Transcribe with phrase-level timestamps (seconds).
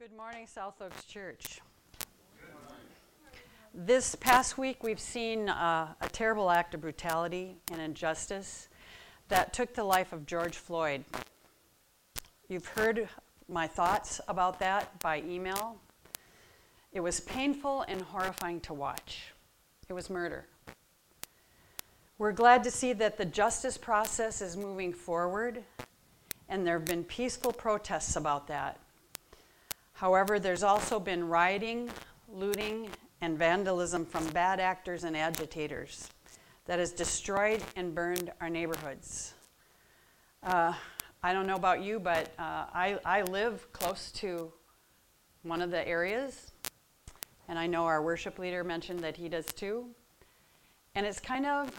[0.00, 1.60] Good morning, South Oaks Church.
[3.74, 8.70] This past week, we've seen uh, a terrible act of brutality and injustice
[9.28, 11.04] that took the life of George Floyd.
[12.48, 13.10] You've heard
[13.46, 15.76] my thoughts about that by email.
[16.94, 19.34] It was painful and horrifying to watch.
[19.90, 20.46] It was murder.
[22.16, 25.62] We're glad to see that the justice process is moving forward,
[26.48, 28.80] and there have been peaceful protests about that.
[30.00, 31.90] However, there's also been rioting,
[32.32, 32.88] looting,
[33.20, 36.08] and vandalism from bad actors and agitators
[36.64, 39.34] that has destroyed and burned our neighborhoods.
[40.42, 40.72] Uh,
[41.22, 44.50] I don't know about you, but uh, I, I live close to
[45.42, 46.52] one of the areas,
[47.46, 49.84] and I know our worship leader mentioned that he does too.
[50.94, 51.70] And it's kind of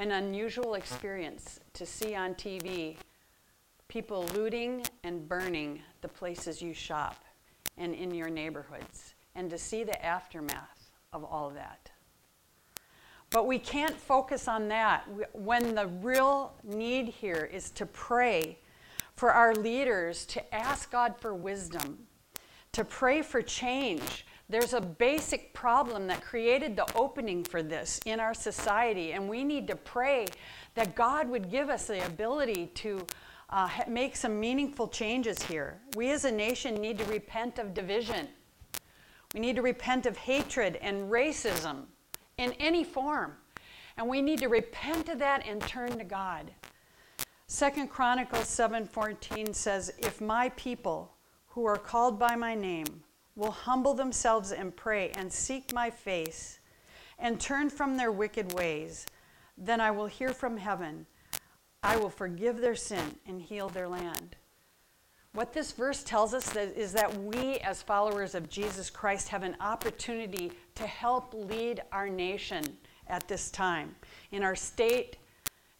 [0.00, 2.96] an unusual experience to see on TV
[3.90, 7.24] people looting and burning the places you shop
[7.76, 11.90] and in your neighborhoods, and to see the aftermath of all that.
[13.30, 18.58] But we can't focus on that when the real need here is to pray
[19.16, 21.98] for our leaders to ask God for wisdom,
[22.70, 24.24] to pray for change.
[24.48, 29.42] There's a basic problem that created the opening for this in our society, and we
[29.42, 30.26] need to pray
[30.76, 33.04] that God would give us the ability to
[33.50, 35.80] uh, make some meaningful changes here.
[35.96, 38.28] We as a nation need to repent of division.
[39.34, 41.84] We need to repent of hatred and racism
[42.38, 43.34] in any form.
[43.96, 46.52] And we need to repent of that and turn to God.
[47.46, 51.16] Second Chronicles 7:14 says, "If my people
[51.48, 53.04] who are called by my name
[53.34, 56.60] will humble themselves and pray and seek my face
[57.18, 59.06] and turn from their wicked ways,
[59.56, 61.06] then I will hear from heaven.
[61.82, 64.36] I will forgive their sin and heal their land."
[65.32, 69.56] What this verse tells us is that we, as followers of Jesus Christ, have an
[69.60, 73.94] opportunity to help lead our nation at this time
[74.32, 75.18] in our state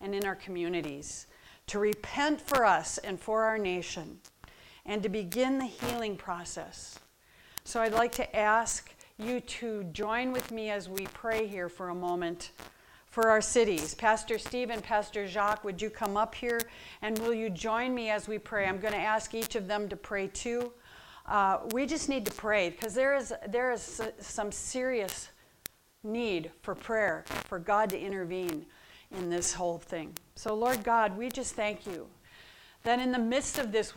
[0.00, 1.26] and in our communities,
[1.66, 4.20] to repent for us and for our nation,
[4.86, 6.98] and to begin the healing process.
[7.64, 11.88] So I'd like to ask you to join with me as we pray here for
[11.88, 12.52] a moment
[13.10, 13.94] for our cities.
[13.94, 16.60] Pastor Steve and Pastor Jacques, would you come up here
[17.02, 18.66] and will you join me as we pray?
[18.66, 20.72] I'm going to ask each of them to pray too.
[21.26, 25.28] Uh, we just need to pray because there is, there is some serious
[26.02, 28.64] need for prayer, for God to intervene
[29.10, 30.12] in this whole thing.
[30.36, 32.06] So, Lord God, we just thank you
[32.84, 33.92] that in the midst of this,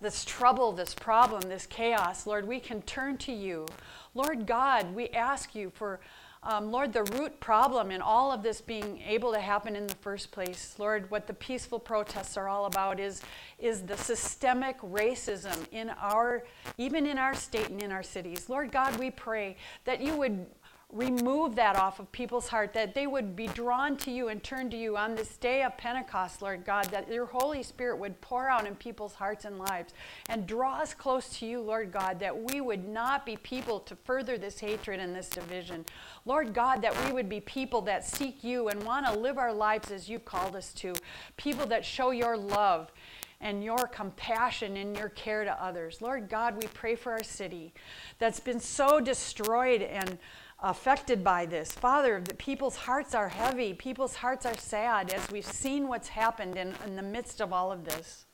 [0.00, 3.66] this trouble, this problem, this chaos, Lord, we can turn to you.
[4.14, 6.00] Lord God, we ask you for
[6.44, 9.94] um, Lord, the root problem in all of this being able to happen in the
[9.96, 13.22] first place, Lord, what the peaceful protests are all about is,
[13.58, 16.44] is the systemic racism in our,
[16.76, 18.48] even in our state and in our cities.
[18.50, 20.46] Lord God, we pray that you would
[20.94, 24.70] remove that off of people's heart, that they would be drawn to you and turn
[24.70, 28.48] to you on this day of Pentecost, Lord God, that your Holy Spirit would pour
[28.48, 29.92] out in people's hearts and lives
[30.28, 33.96] and draw us close to you, Lord God, that we would not be people to
[33.96, 35.84] further this hatred and this division.
[36.24, 39.52] Lord God, that we would be people that seek you and want to live our
[39.52, 40.94] lives as you've called us to,
[41.36, 42.92] people that show your love
[43.40, 46.00] and your compassion and your care to others.
[46.00, 47.74] Lord God, we pray for our city
[48.20, 50.18] that's been so destroyed and
[50.64, 51.70] affected by this.
[51.70, 56.56] Father, the people's hearts are heavy, people's hearts are sad as we've seen what's happened
[56.56, 58.24] in, in the midst of all of this.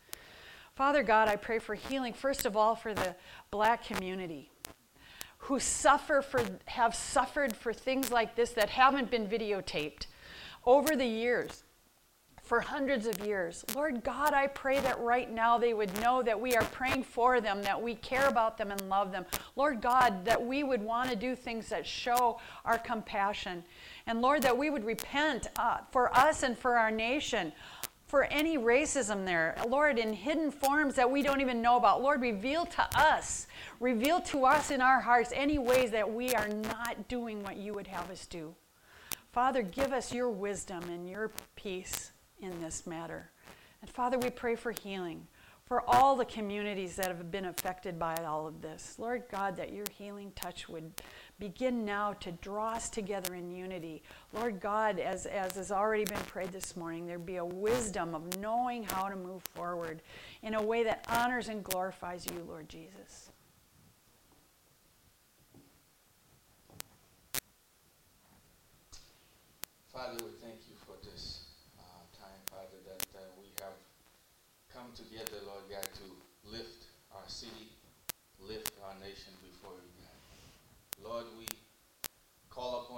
[0.76, 3.16] Father God, I pray for healing, first of all, for the
[3.50, 4.50] black community
[5.38, 10.06] who suffer for, have suffered for things like this that haven't been videotaped
[10.64, 11.64] over the years
[12.50, 13.65] for hundreds of years.
[13.77, 17.41] Lord God, I pray that right now they would know that we are praying for
[17.41, 19.25] them, that we care about them and love them.
[19.55, 23.62] Lord God, that we would want to do things that show our compassion.
[24.09, 27.53] And Lord, that we would repent uh, for us and for our nation
[28.09, 29.56] for any racism there.
[29.69, 32.03] Lord, in hidden forms that we don't even know about.
[32.03, 33.47] Lord, reveal to us,
[33.78, 37.74] reveal to us in our hearts any ways that we are not doing what you
[37.74, 38.57] would have us do.
[39.30, 42.09] Father, give us your wisdom and your peace
[42.41, 43.31] in this matter.
[43.81, 45.27] And Father, we pray for healing
[45.71, 48.97] for all the communities that have been affected by all of this.
[48.98, 51.01] Lord God, that your healing touch would
[51.39, 54.03] begin now to draw us together in unity.
[54.33, 58.37] Lord God, as, as has already been prayed this morning, there be a wisdom of
[58.41, 60.03] knowing how to move forward
[60.43, 63.31] in a way that honors and glorifies you, Lord Jesus.
[69.93, 70.75] Father, we thank you
[74.81, 77.69] come together, Lord God, to lift our city
[79.01, 80.21] nation before you, God.
[81.01, 81.47] Lord, we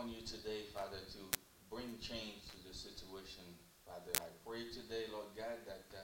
[0.02, 1.22] upon you today, Father, to
[1.70, 3.46] bring change to the situation,
[3.86, 4.10] Father.
[4.18, 6.02] I pray today, Lord God, that uh,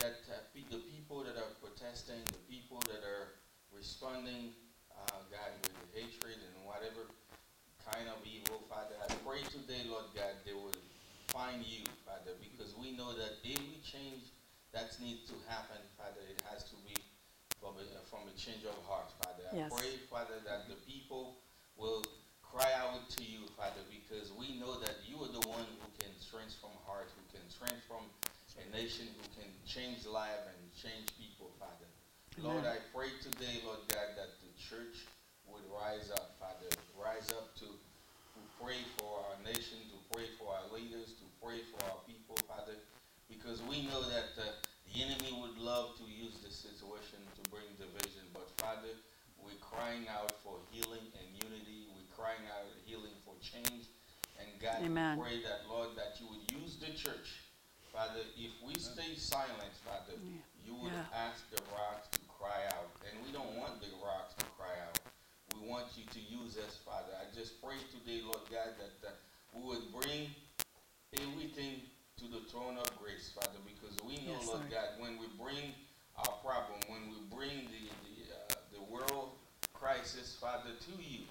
[0.00, 0.40] that uh,
[0.72, 3.36] the people that are protesting, the people that are
[3.76, 4.56] responding,
[4.88, 7.04] uh, God, with hatred and whatever
[7.92, 10.72] kind of evil, Father, I pray today, Lord God, they will
[11.28, 14.32] find you, Father, because we know that every change
[14.72, 16.96] that needs to happen, Father, it has to be
[17.60, 19.44] from a, from a change of heart, Father.
[19.52, 19.72] I Yes.
[19.76, 21.36] pray, Father, that the people
[21.76, 22.00] will
[22.54, 26.14] cry out to you, Father, because we know that you are the one who can
[26.22, 28.06] transform heart, who can transform
[28.54, 31.90] a nation, who can change life and change people, Father.
[32.38, 35.02] Lord, I pray today, Lord God, that the church
[35.50, 40.54] would rise up, Father, rise up to, to pray for our nation, to pray for
[40.54, 42.78] our leaders, to pray for our people, Father,
[43.26, 44.46] because we know that uh,
[44.86, 48.22] the enemy would love to use this situation to bring division.
[48.30, 48.94] But Father,
[49.42, 51.90] we're crying out for healing and unity.
[51.90, 53.86] We're crying out healing for change.
[54.40, 55.18] And God, Amen.
[55.18, 57.42] we pray that, Lord, that you would use the church.
[57.92, 60.18] Father, if we stay silent, Father,
[60.66, 61.06] you would Yeah.
[61.30, 62.90] ask the rocks to cry out.
[63.06, 64.98] And we don't want the rocks to cry out.
[65.54, 67.14] We want you to use us, Father.
[67.14, 69.12] I just pray today, Lord God, that uh,
[69.54, 70.34] we would bring
[71.12, 71.82] everything
[72.18, 74.70] to the throne of grace, Father, because we know, Yes, Lord.
[74.70, 75.74] God, when we bring
[76.16, 79.30] our problem, when we bring the the, uh, the world
[79.72, 81.22] crisis, Father, to you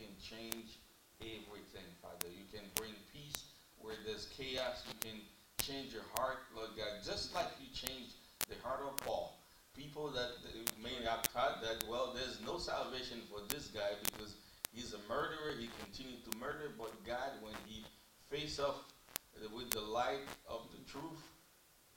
[0.00, 0.80] can change
[1.20, 2.32] everything, Father.
[2.32, 4.82] You can bring peace where there's chaos.
[4.88, 5.20] You can
[5.60, 8.16] change your heart, Lord God, just like you changed
[8.48, 9.36] the heart of Paul.
[9.76, 10.40] People that
[10.82, 14.34] may have thought that, well, there's no salvation for this guy because
[14.74, 15.52] he's a murderer.
[15.58, 17.84] He continued to murder, but God, when he
[18.30, 18.82] faced off
[19.54, 21.22] with the light of the truth,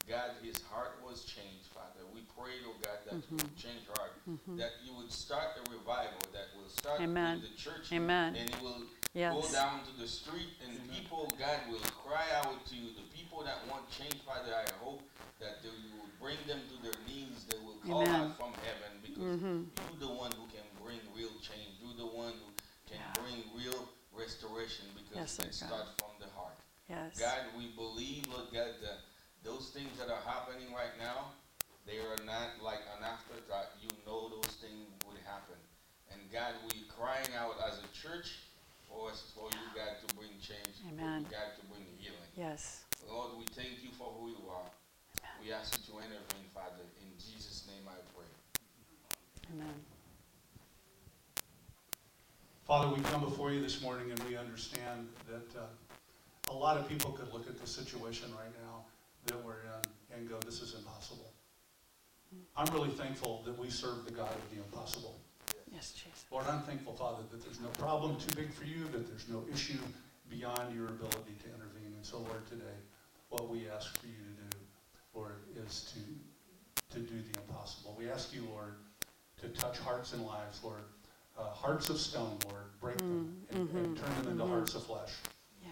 [0.08, 2.04] God, his heart was changed, Father.
[2.14, 3.56] We pray, oh God, that you would mm-hmm.
[3.56, 4.58] change heart, mm-hmm.
[4.58, 7.38] that you would start a revival, that will start Amen.
[7.38, 8.36] in the church, Amen.
[8.36, 8.84] and it will
[9.14, 9.30] Yes.
[9.32, 12.90] go down to the street, and people, God, will cry out to you.
[12.98, 15.06] The people that want change, Father, I hope
[15.40, 17.46] that they, you will bring them to their knees.
[17.46, 18.34] They will call Amen.
[18.34, 19.70] out from heaven because mm-hmm.
[19.70, 21.78] you're the one who can bring real change.
[21.78, 22.50] You're the one who
[22.90, 23.22] can Yeah.
[23.22, 26.58] bring real restoration because Yes, it starts from the heart.
[26.90, 27.20] Yes.
[27.20, 28.98] God, we believe, Lord God, that
[29.44, 31.36] those things that are happening right now,
[31.86, 33.76] they are not like an afterthought.
[33.84, 35.60] You know those things would happen.
[36.12, 38.40] And God, we crying out as a church
[38.88, 41.28] for us, for you, God, to bring change, Amen.
[41.28, 42.32] for you, God, to bring healing.
[42.36, 42.84] Yes.
[43.10, 44.72] Lord, we thank you for who you are.
[45.44, 46.88] We ask you to intervene, Father.
[47.04, 48.32] In Jesus' name I pray.
[49.54, 49.76] Amen.
[52.66, 56.88] Father, we come before you this morning and we understand that uh, a lot of
[56.88, 58.83] people could look at the situation right now
[59.26, 61.32] that we're in and go, this is impossible.
[62.58, 65.20] I'm really thankful that we serve the God of the impossible.
[65.72, 66.26] Yes, Jesus.
[66.32, 69.44] Lord, I'm thankful, Father, that there's no problem too big for you, that there's no
[69.52, 69.80] issue
[70.30, 71.94] beyond your ability to intervene.
[71.96, 72.78] And so, Lord, today,
[73.30, 74.64] what we ask for you to do,
[75.16, 75.36] Lord,
[75.66, 77.96] is to, to do the impossible.
[77.98, 78.76] We ask you, Lord,
[79.42, 80.84] to touch hearts and lives, Lord.
[81.38, 84.54] Uh, hearts of stone, Lord, break them mm, and, and mm-hmm, turn them into mm-hmm.
[84.54, 85.10] hearts of flesh.
[85.64, 85.70] Yeah.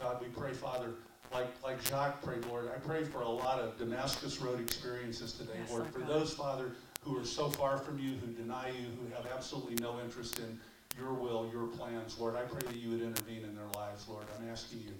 [0.00, 0.94] God, we pray, Father,
[1.32, 5.52] like, like Jacques prayed, Lord, I pray for a lot of Damascus Road experiences today,
[5.60, 5.86] Yes, Lord.
[5.92, 6.08] For God.
[6.08, 6.72] those, Father,
[7.02, 10.58] who are so far from you, who deny you, who have absolutely no interest in
[10.98, 14.24] your will, your plans, Lord, I pray that you would intervene in their lives, Lord.
[14.38, 14.92] I'm asking you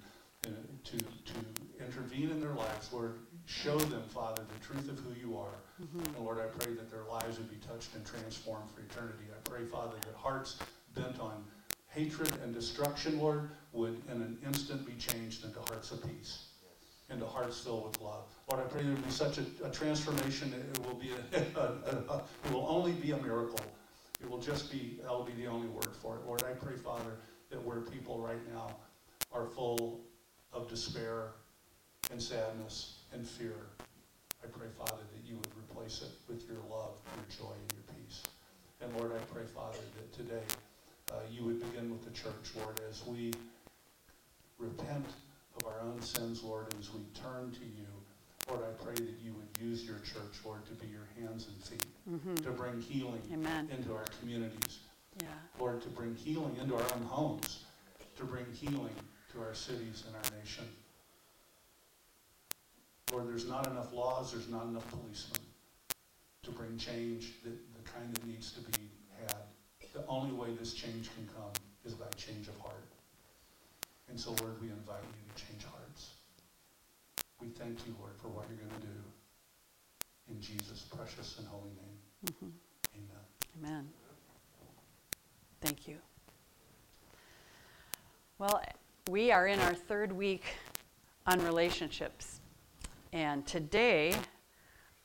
[0.47, 0.51] uh,
[0.85, 3.15] to, to intervene in their lives, Lord.
[3.47, 5.55] Show them, Father, the truth of who you are.
[5.83, 6.17] Mm-hmm.
[6.17, 9.25] And Lord, I pray that their lives would be touched and transformed for eternity.
[9.31, 10.59] I pray, Father, that hearts
[10.95, 11.45] bent on
[11.95, 16.47] hatred and destruction, Lord, would in an instant be changed into hearts of peace,
[17.09, 18.25] into hearts filled with love.
[18.51, 20.53] Lord, I pray there would be such a, a transformation.
[20.53, 21.13] It will be
[21.57, 23.61] a, a, it will only be a miracle.
[24.21, 26.27] It will just be that will be the only word for it.
[26.27, 27.19] Lord, I pray, Father,
[27.51, 28.77] that where people right now
[29.33, 30.01] are full
[30.53, 31.33] of despair
[32.11, 33.67] and sadness and fear,
[34.43, 37.97] I pray, Father, that you would replace it with your love, your joy, and your
[37.97, 38.23] peace.
[38.81, 40.43] And Lord, I pray, Father, that today
[41.15, 43.33] uh, you would begin with the church, Lord, as we
[44.59, 45.07] repent
[45.61, 47.87] of our own sins, Lord, and as we turn to you.
[48.49, 51.63] Lord, I pray that you would use your church, Lord, to be your hands and
[51.65, 52.35] feet, Mm-hmm.
[52.35, 53.69] to bring healing Amen.
[53.77, 54.81] into our communities.
[55.23, 55.29] Yeah.
[55.59, 57.61] Lord, to bring healing into our own homes,
[58.19, 58.95] to bring healing
[59.33, 60.65] to our cities and our nation.
[63.13, 65.41] Lord, there's not enough laws, there's not enough policemen
[66.43, 68.89] to bring change, the, the kind that needs to be
[69.95, 71.53] the only way this change can come
[71.85, 72.75] is by change of heart.
[74.09, 76.11] And so, Lord, we invite you to change hearts.
[77.41, 78.93] We thank you, Lord, for what you're going to do.
[80.31, 82.27] In Jesus' precious and holy name.
[82.27, 82.47] Mm-hmm.
[82.97, 83.75] Amen.
[83.77, 83.89] Amen.
[85.61, 85.97] Thank you.
[88.39, 88.63] Well,
[89.09, 90.45] we are in our third week
[91.27, 92.41] on relationships.
[93.13, 94.15] And today,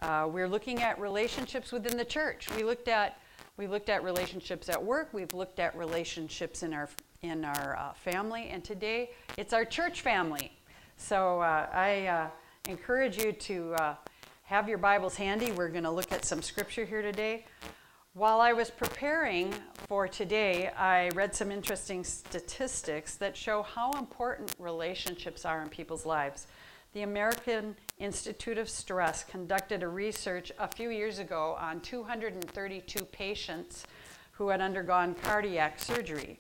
[0.02, 2.48] uh, we're looking at relationships within the church.
[2.56, 3.20] We looked at
[3.60, 5.10] we looked at relationships at work.
[5.12, 6.90] We've looked at relationships in our
[7.22, 10.54] in our uh, family, and today it's our church family.
[10.96, 12.28] So uh, I uh,
[12.70, 13.96] encourage you to uh,
[14.44, 15.52] have your Bibles handy.
[15.52, 17.46] We're going to look at some scripture here today.
[18.14, 19.54] While I was preparing
[19.90, 26.06] for today, I read some interesting statistics that show how important relationships are in people's
[26.06, 26.48] lives.
[26.94, 33.86] The American Institute of Stress conducted a research a few years ago on 232 patients
[34.32, 36.40] who had undergone cardiac surgery.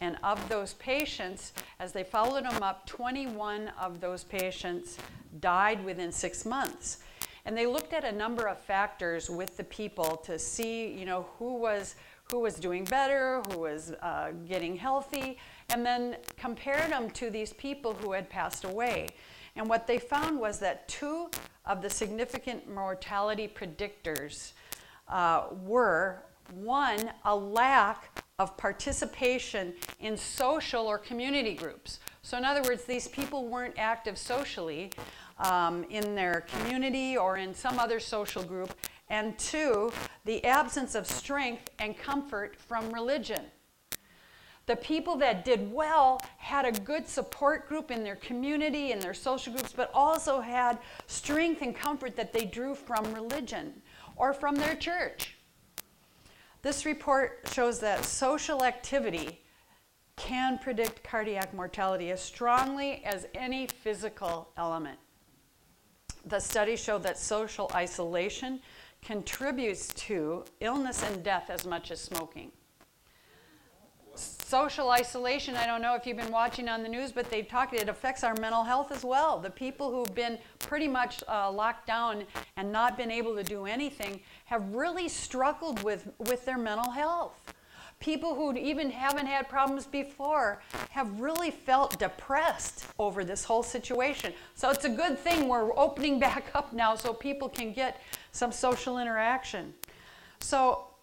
[0.00, 4.96] And of those patients, as they followed them up, 21 of those patients
[5.40, 7.00] died within six months.
[7.44, 11.26] And they looked at a number of factors with the people to see, you know,
[11.38, 11.96] who was
[12.30, 15.36] who was doing better, who was uh, getting healthy,
[15.68, 19.08] and then compared them to these people who had passed away.
[19.56, 21.30] And what they found was that two
[21.64, 24.52] of the significant mortality predictors
[25.08, 32.00] uh, were one, a lack of participation in social or community groups.
[32.22, 34.90] So, in other words, these people weren't active socially
[35.38, 38.74] um, in their community or in some other social group.
[39.08, 39.92] And two,
[40.24, 43.42] the absence of strength and comfort from religion.
[44.66, 49.12] The people that did well had a good support group in their community, and their
[49.12, 53.82] social groups, but also had strength and comfort that they drew from religion
[54.16, 55.36] or from their church.
[56.62, 59.42] This report shows that social activity
[60.16, 64.98] can predict cardiac mortality as strongly as any physical element.
[66.24, 68.60] The study showed that social isolation
[69.02, 72.50] contributes to illness and death as much as smoking
[74.54, 77.74] social isolation, I don't know if you've been watching on the news, but they've talked,
[77.74, 79.40] it affects our mental health as well.
[79.40, 82.22] The people who've been pretty much uh, locked down
[82.56, 87.52] and not been able to do anything have really struggled with, with their mental health.
[87.98, 94.32] People who even haven't had problems before have really felt depressed over this whole situation.
[94.54, 98.52] So it's a good thing we're opening back up now so people can get some
[98.52, 99.74] social interaction.
[100.38, 100.93] So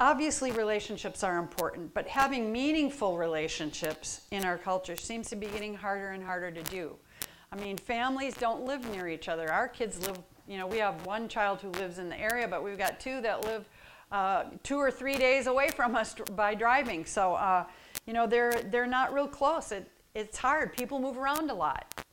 [0.00, 5.74] Obviously, relationships are important, but having meaningful relationships in our culture seems to be getting
[5.74, 6.96] harder and harder to do.
[7.52, 9.52] I mean, families don't live near each other.
[9.52, 12.64] Our kids live, you know, we have one child who lives in the area, but
[12.64, 13.68] we've got two that live
[14.10, 17.04] uh, two or three days away from us by driving.
[17.04, 17.66] So, uh,
[18.06, 19.70] you know, they're, they're not real close.
[19.70, 20.74] It, it's hard.
[20.74, 22.06] People move around a lot.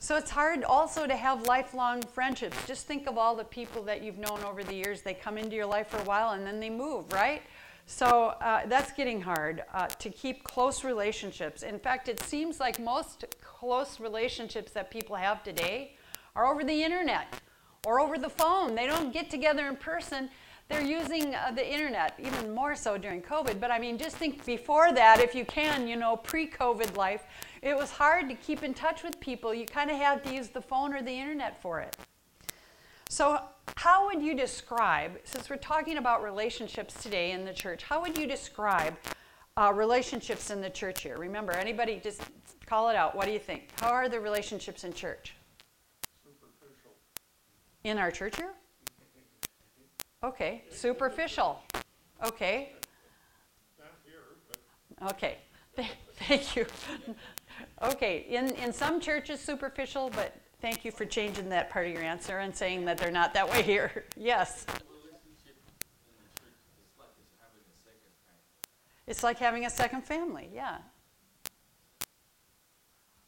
[0.00, 2.56] So it's hard also to have lifelong friendships.
[2.66, 5.02] Just think of all the people that you've known over the years.
[5.02, 7.42] They come into your life for a while and then they move, right?
[7.86, 11.62] So uh, that's getting hard uh, to keep close relationships.
[11.62, 15.96] In fact, it seems like most close relationships that people have today
[16.36, 17.40] are over the internet
[17.84, 18.76] or over the phone.
[18.76, 20.30] They don't get together in person.
[20.68, 23.58] They're using uh, the internet, even more so during COVID.
[23.58, 27.24] But I mean, just think before that, if you can, you know, pre COVID life,
[27.62, 29.52] it was hard to keep in touch with people.
[29.54, 31.96] You kind of had to use the phone or the internet for it.
[33.08, 33.40] So,
[33.76, 38.18] how would you describe, since we're talking about relationships today in the church, how would
[38.18, 38.96] you describe
[39.56, 41.16] uh, relationships in the church here?
[41.16, 42.22] Remember, anybody just
[42.66, 43.14] call it out.
[43.14, 43.68] What do you think?
[43.80, 45.34] How are the relationships in church?
[46.22, 46.92] Superficial.
[47.84, 48.52] In our church here?
[50.22, 51.62] Okay, superficial.
[52.24, 52.72] Okay.
[53.78, 55.10] Not here.
[55.10, 55.38] Okay,
[56.16, 56.66] thank you.
[57.82, 62.02] Okay, in, in some churches, superficial, but thank you for changing that part of your
[62.02, 64.04] answer and saying that they're not that way here.
[64.16, 64.66] Yes.
[69.06, 70.78] It's like having a second family, yeah.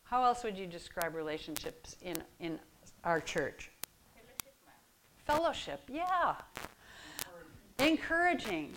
[0.02, 2.58] How else would you describe relationships in, in
[3.04, 3.70] our church?
[5.24, 6.34] Fellowship, yeah.
[7.78, 8.74] Encouraging.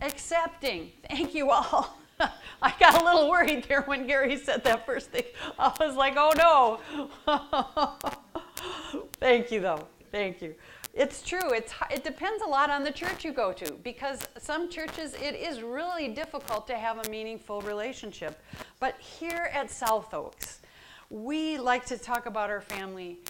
[0.00, 0.90] Accepting.
[1.08, 1.98] Thank you all.
[2.62, 5.24] I got a little worried there when Gary said that first thing.
[5.58, 6.80] I was like, oh
[7.26, 7.40] no.
[9.20, 9.86] Thank you, though.
[10.10, 10.54] Thank you.
[10.94, 11.52] It's true.
[11.52, 15.34] It's, it depends a lot on the church you go to because some churches it
[15.34, 18.40] is really difficult to have a meaningful relationship.
[18.80, 20.60] But here at South Oaks,
[21.10, 23.20] we like to talk about our family,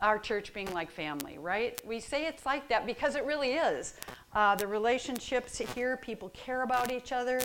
[0.00, 1.78] our church being like family, right?
[1.86, 3.94] We say it's like that because it really is.
[4.32, 7.42] Uh, the relationships here, people care about each other.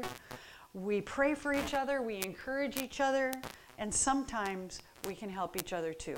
[0.76, 3.32] We pray for each other, we encourage each other,
[3.78, 6.18] and sometimes we can help each other too.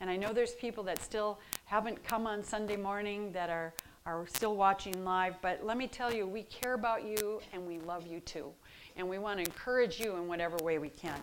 [0.00, 3.72] And I know there's people that still haven't come on Sunday morning that are,
[4.04, 7.78] are still watching live, but let me tell you, we care about you and we
[7.78, 8.52] love you too.
[8.96, 11.22] and we want to encourage you in whatever way we can.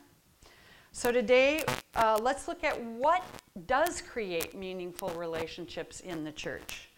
[0.92, 1.64] So today,
[1.96, 3.24] uh, let's look at what
[3.66, 6.90] does create meaningful relationships in the church.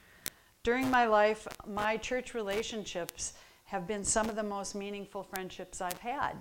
[0.64, 3.34] During my life, my church relationships
[3.66, 6.34] have been some of the most meaningful friendships I've had.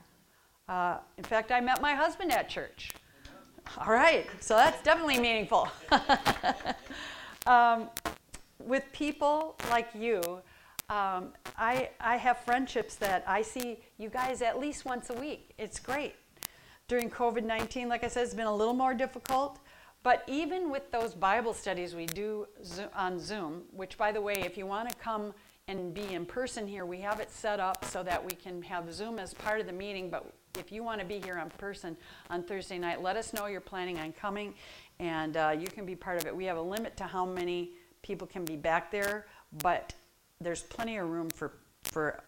[0.68, 2.90] Uh, in fact, I met my husband at church.
[3.78, 5.68] All right, so that's definitely meaningful.
[7.46, 7.88] um,
[8.58, 10.20] with people like you,
[10.90, 15.52] um, I, I have friendships that I see you guys at least once a week.
[15.58, 16.14] It's great
[16.88, 19.58] during COVID 19, like I said, it's been a little more difficult.
[20.02, 22.46] But even with those Bible studies we do
[22.94, 25.32] on Zoom, which, by the way, if you want to come
[25.66, 28.92] and be in person here, we have it set up so that we can have
[28.92, 30.10] Zoom as part of the meeting.
[30.10, 31.96] But if you want to be here in person
[32.28, 34.54] on Thursday night, let us know you're planning on coming
[35.00, 36.36] and uh, you can be part of it.
[36.36, 39.26] We have a limit to how many people can be back there,
[39.62, 39.94] but
[40.40, 41.52] there's plenty of room for
[41.84, 42.22] for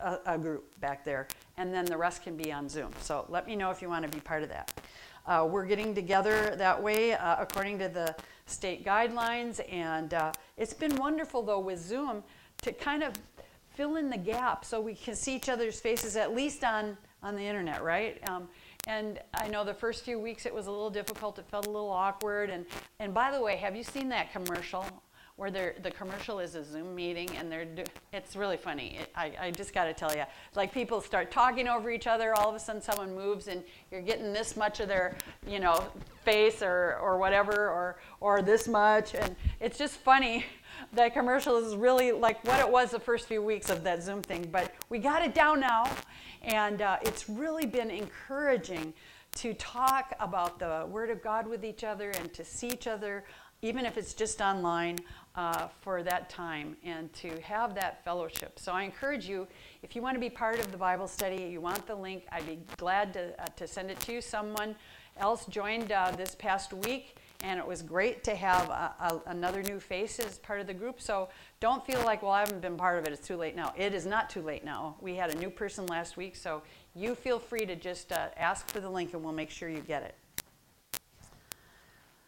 [0.00, 2.92] a, a, group back there, and then the rest can be on Zoom.
[3.00, 4.72] So let me know if you want to be part of that.
[5.26, 8.14] Uh, we're getting together that way uh, according to the
[8.46, 12.22] state guidelines, and uh, it's been wonderful though with Zoom
[12.62, 13.12] to kind of
[13.70, 17.36] fill in the gap so we can see each other's faces at least on on
[17.36, 18.18] the internet, right?
[18.28, 18.48] Um,
[18.88, 21.38] and I know the first few weeks it was a little difficult.
[21.38, 22.50] It felt a little awkward.
[22.50, 22.66] And
[22.98, 24.84] and by the way, have you seen that commercial
[25.36, 28.98] where the commercial is a Zoom meeting and they're do, it's really funny.
[29.00, 32.34] It, I, I just got to tell you, like people start talking over each other.
[32.34, 35.16] All of a sudden, someone moves and you're getting this much of their,
[35.46, 35.84] you know,
[36.24, 40.44] face or or whatever or or this much, and it's just funny.
[40.92, 44.22] That commercial is really like what it was the first few weeks of that Zoom
[44.22, 45.84] thing, but we got it down now,
[46.42, 48.92] and uh, it's really been encouraging
[49.36, 53.24] to talk about the Word of God with each other and to see each other
[53.64, 54.98] even if it's just online,
[55.36, 58.58] uh, for that time and to have that fellowship.
[58.58, 59.46] So I encourage you,
[59.82, 62.46] if you want to be part of the Bible study, you want the link, I'd
[62.46, 64.20] be glad to, uh, to send it to you.
[64.20, 64.74] Someone
[65.16, 69.62] else joined uh, this past week, and it was great to have a, a, another
[69.62, 71.00] new face as part of the group.
[71.00, 71.28] So
[71.60, 73.74] don't feel like, well, I haven't been part of it, it's too late now.
[73.76, 74.96] It is not too late now.
[75.00, 76.62] We had a new person last week, so
[76.94, 79.80] you feel free to just uh, ask for the link and we'll make sure you
[79.80, 80.14] get it.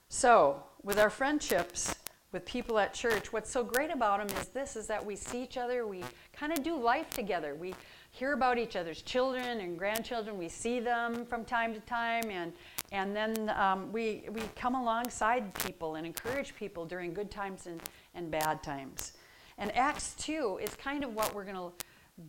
[0.08, 1.94] So, with our friendships,
[2.32, 5.42] with people at church, what's so great about them is this is that we see
[5.42, 7.54] each other, we kind of do life together.
[7.54, 7.74] We
[8.10, 12.52] hear about each other's children and grandchildren, we see them from time to time, and,
[12.94, 17.82] and then um, we, we come alongside people and encourage people during good times and,
[18.14, 19.14] and bad times.
[19.58, 21.72] And Acts 2 is kind of what we're going to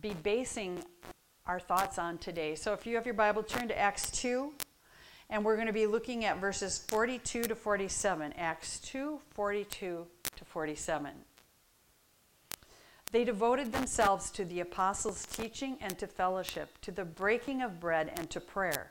[0.00, 0.82] be basing
[1.46, 2.56] our thoughts on today.
[2.56, 4.52] So if you have your Bible, turn to Acts 2.
[5.30, 10.44] And we're going to be looking at verses 42 to 47, Acts 2 42 to
[10.44, 11.12] 47.
[13.12, 18.12] They devoted themselves to the apostles' teaching and to fellowship, to the breaking of bread
[18.16, 18.90] and to prayer.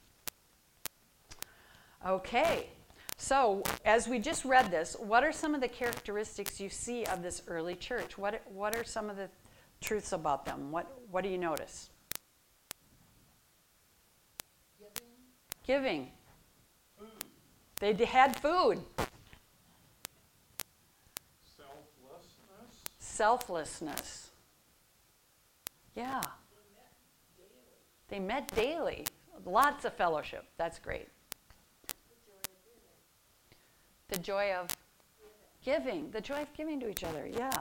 [2.03, 2.69] Okay,
[3.15, 7.21] so as we just read this, what are some of the characteristics you see of
[7.21, 8.17] this early church?
[8.17, 9.29] What, what are some of the
[9.81, 10.71] truths about them?
[10.71, 11.91] What, what do you notice?
[15.67, 16.09] Giving.
[16.97, 17.07] Food.
[17.79, 18.79] They had food.
[21.55, 22.81] Selflessness.
[22.97, 24.31] Selflessness.
[25.95, 26.23] Yeah.
[28.09, 29.05] They met daily.
[29.45, 30.45] Lots of fellowship.
[30.57, 31.07] That's great.
[34.11, 34.67] The joy of
[35.63, 36.11] giving.
[36.11, 37.27] The joy of giving to each other.
[37.31, 37.57] Yeah.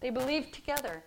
[0.00, 1.02] They believed together.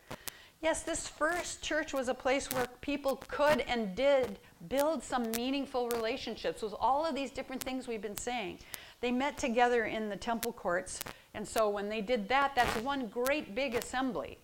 [0.62, 5.88] Yes, this first church was a place where people could and did build some meaningful
[5.89, 8.60] relationships with all of these different things we've been saying.
[8.99, 10.99] They met together in the temple courts,
[11.33, 14.39] and so when they did that, that's one great big assembly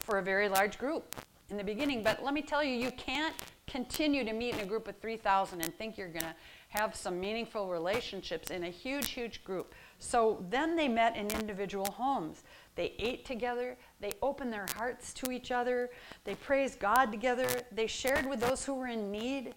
[0.00, 1.14] for a very large group
[1.48, 2.02] in the beginning.
[2.02, 3.36] But let me tell you, you can't
[3.68, 6.34] continue to meet in a group of 3,000 and think you're going to
[6.70, 9.74] have some meaningful relationships in a huge, huge group.
[9.98, 12.44] So then they met in individual homes.
[12.76, 15.90] They ate together, they opened their hearts to each other,
[16.24, 19.54] they praised God together, they shared with those who were in need,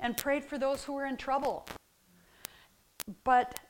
[0.00, 1.68] and prayed for those who were in trouble.
[3.22, 3.60] But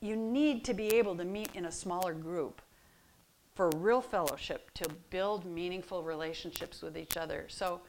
[0.00, 2.60] you need to be able to meet in a smaller group
[3.54, 7.46] for real fellowship, to build meaningful relationships with each other.
[7.48, 7.80] So,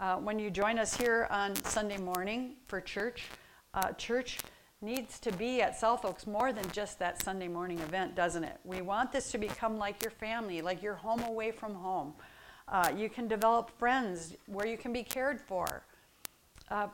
[0.00, 3.28] uh, when you join us here on Sunday morning for church,
[3.74, 4.38] uh, church
[4.80, 8.58] needs to be at South Oaks more than just that Sunday morning event, doesn't it?
[8.64, 12.14] We want this to become like your family, like your home away from home.
[12.68, 15.84] Uh, you can develop friends where you can be cared for.
[16.70, 16.88] Uh,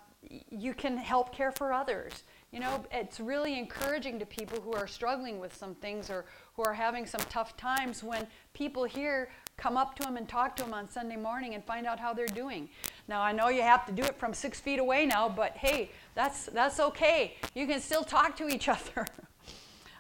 [0.51, 2.25] you can help care for others.
[2.53, 6.63] You know, it's really encouraging to people who are struggling with some things or who
[6.65, 10.63] are having some tough times when people here come up to them and talk to
[10.63, 12.71] them on Sunday morning and find out how they're doing.
[13.09, 15.91] Now, I know you have to do it from six feet away now, but hey,
[16.15, 17.35] that's, that's okay.
[17.55, 19.07] You can still talk to each other.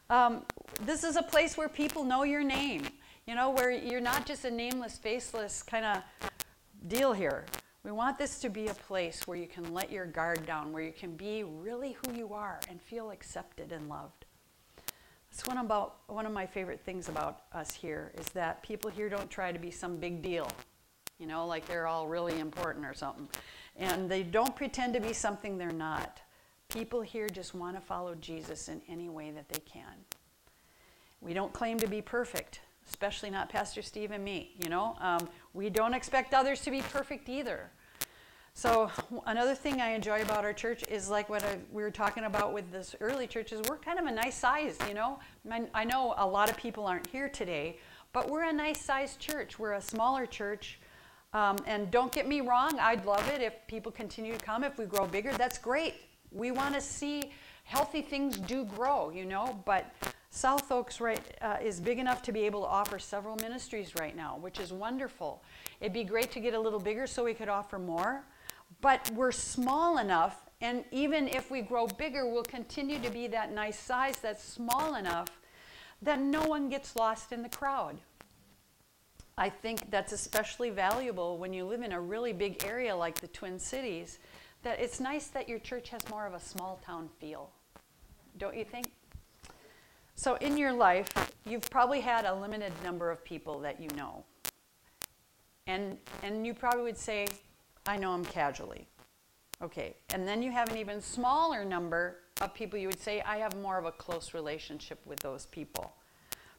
[0.09, 0.45] um,
[0.83, 2.87] this is a place where people know your name,
[3.27, 6.03] you know, where you're not just a nameless, faceless kind of
[6.87, 7.45] deal here.
[7.83, 10.83] We want this to be a place where you can let your guard down, where
[10.83, 14.25] you can be really who you are and feel accepted and loved.
[15.31, 19.09] That's one about one of my favorite things about us here is that people here
[19.09, 20.51] don't try to be some big deal,
[21.19, 23.29] you know, like they're all really important or something.
[23.77, 26.21] And they don't pretend to be something they're not.
[26.69, 29.95] People here just want to follow Jesus in any way that they can.
[31.21, 34.97] We don't claim to be perfect, especially not Pastor Steve and me, you know.
[35.01, 37.71] Um, we don't expect others to be perfect either.
[38.59, 38.91] So
[39.27, 42.53] another thing I enjoy about our church is like what I, we were talking about
[42.53, 45.21] with this early church is we're kind of a nice size, you know.
[45.73, 47.79] I know a lot of people aren't here today,
[48.13, 49.61] but we're a nice sized church.
[49.61, 50.81] We're a smaller church.
[51.33, 54.65] Um, and don't get me wrong, I'd love it if people continue to come.
[54.65, 55.95] If we grow bigger, that's great.
[56.33, 57.31] We want to see
[57.63, 59.63] healthy things do grow, you know.
[59.67, 59.95] But
[60.31, 64.17] South Oaks right, uh, is big enough to be able to offer several ministries right
[64.17, 65.45] now, which is wonderful.
[65.81, 68.25] It'd be great to get a little bigger so we could offer more.
[68.81, 73.53] But we're small enough, and even if we grow bigger, we'll continue to be that
[73.53, 75.29] nice size that's small enough
[76.03, 77.99] that no one gets lost in the crowd.
[79.37, 83.29] I think that's especially valuable when you live in a really big area like the
[83.29, 84.19] Twin Cities,
[84.63, 87.51] that it's nice that your church has more of a small town feel.
[88.37, 88.91] Don't you think?
[90.17, 91.09] So, in your life,
[91.45, 94.25] you've probably had a limited number of people that you know.
[95.69, 97.29] And, and you probably would say,
[97.89, 98.87] I know them casually.
[99.63, 103.39] Okay, and then you have an even smaller number of people you would say, I
[103.39, 105.95] have more of a close relationship with those people.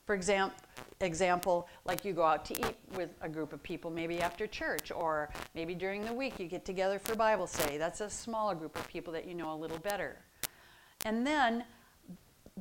[0.05, 0.57] For example,
[1.01, 4.91] example, like you go out to eat with a group of people, maybe after church,
[4.91, 7.77] or maybe during the week you get together for Bible study.
[7.77, 10.17] That's a smaller group of people that you know a little better.
[11.05, 11.63] And then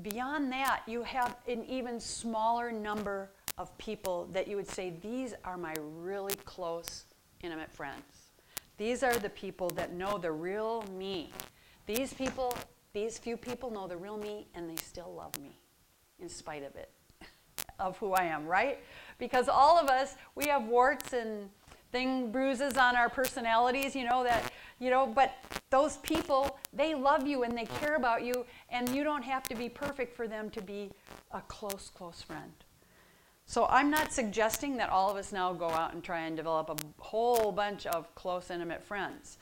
[0.03, 5.33] beyond that, you have an even smaller number of people that you would say, these
[5.43, 7.07] are my really close,
[7.43, 8.18] intimate friends.
[8.79, 11.33] These are the people that know the real me.
[11.87, 12.57] These people,
[12.93, 15.59] these few people know the real me and they still love me
[16.21, 16.91] in spite of it,
[17.81, 18.79] of who I am, right?
[19.19, 21.51] Because all of us, we have warts and
[21.91, 25.33] thing bruises on our personalities, you know, that, you know, but
[25.71, 29.55] those people, they love you and they care about you, and you don't have to
[29.55, 30.91] be perfect for them to be
[31.33, 32.53] a close, close friend.
[33.49, 36.69] So I'm not suggesting that all of us now go out and try and develop
[36.69, 39.39] a whole bunch of close, intimate friends.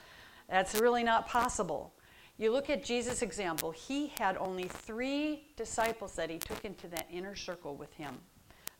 [0.48, 1.92] That's really not possible.
[2.38, 7.08] You look at Jesus' example, he had only three disciples that he took into that
[7.10, 8.16] inner circle with him.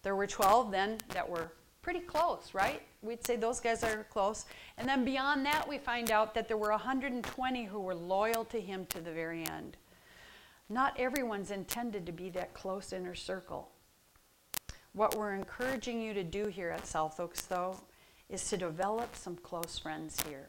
[0.04, 1.50] There were 12 then that were
[1.82, 2.80] pretty close, right?
[3.02, 4.46] We'd say those guys are close.
[4.78, 8.60] And then beyond that, we find out that there were 120 who were loyal to
[8.60, 9.76] him to the very end.
[10.68, 13.72] Not everyone's intended to be that close inner circle.
[14.96, 17.78] What we're encouraging you to do here at South Oaks, though,
[18.30, 20.48] is to develop some close friends here.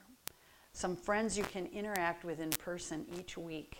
[0.71, 3.75] Some friends you can interact with in person each week.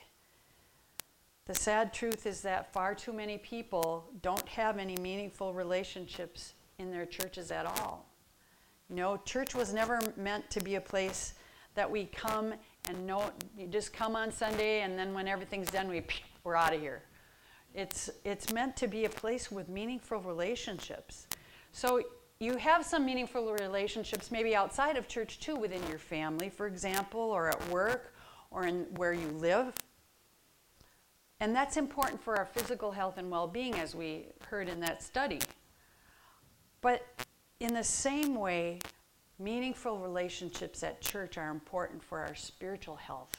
[1.45, 6.91] The sad truth is that far too many people don't have any meaningful relationships in
[6.91, 8.05] their churches at all.
[8.89, 11.35] You know, church was never meant to be a place
[11.75, 12.53] that we come
[12.89, 16.03] and know, you just come on Sunday and then when everything's done, we,
[16.43, 17.03] we're out of here.
[17.77, 21.27] It's, it's meant to be a place with meaningful relationships.
[21.71, 22.01] So
[22.39, 27.21] you have some meaningful relationships maybe outside of church too, within your family, for example,
[27.21, 28.15] or at work,
[28.49, 29.75] or in where you live.
[31.39, 35.03] And that's important for our physical health and well being, as we heard in that
[35.03, 35.39] study.
[36.81, 37.05] But
[37.59, 38.79] in the same way,
[39.37, 43.35] meaningful relationships at church are important for our spiritual health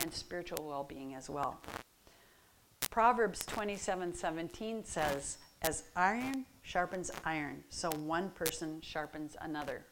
[0.00, 1.58] and spiritual well being as well.
[2.90, 9.84] Proverbs 27 17 says, As iron sharpens iron, so one person sharpens another.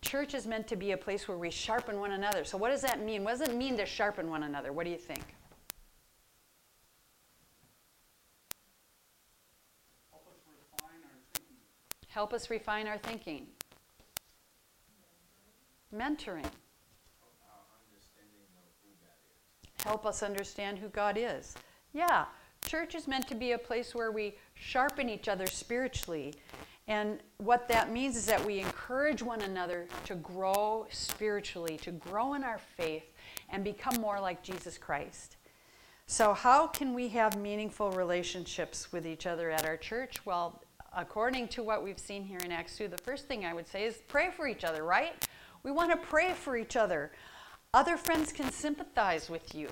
[0.00, 2.44] Church is meant to be a place where we sharpen one another.
[2.44, 3.24] So, what does that mean?
[3.24, 4.72] What does it mean to sharpen one another?
[4.72, 5.34] What do you think?
[10.12, 11.40] Help us refine our
[12.08, 13.46] Help us refine our thinking.
[15.92, 16.50] Mentoring.
[19.84, 21.54] Help us understand who God is.
[21.92, 22.24] Yeah,
[22.64, 26.32] church is meant to be a place where we sharpen each other spiritually.
[26.88, 32.32] And what that means is that we encourage one another to grow spiritually, to grow
[32.32, 33.04] in our faith,
[33.50, 35.36] and become more like Jesus Christ.
[36.06, 40.24] So, how can we have meaningful relationships with each other at our church?
[40.24, 40.62] Well,
[40.96, 43.84] according to what we've seen here in Acts 2, the first thing I would say
[43.84, 45.28] is pray for each other, right?
[45.62, 47.12] We want to pray for each other.
[47.74, 49.68] Other friends can sympathize with you,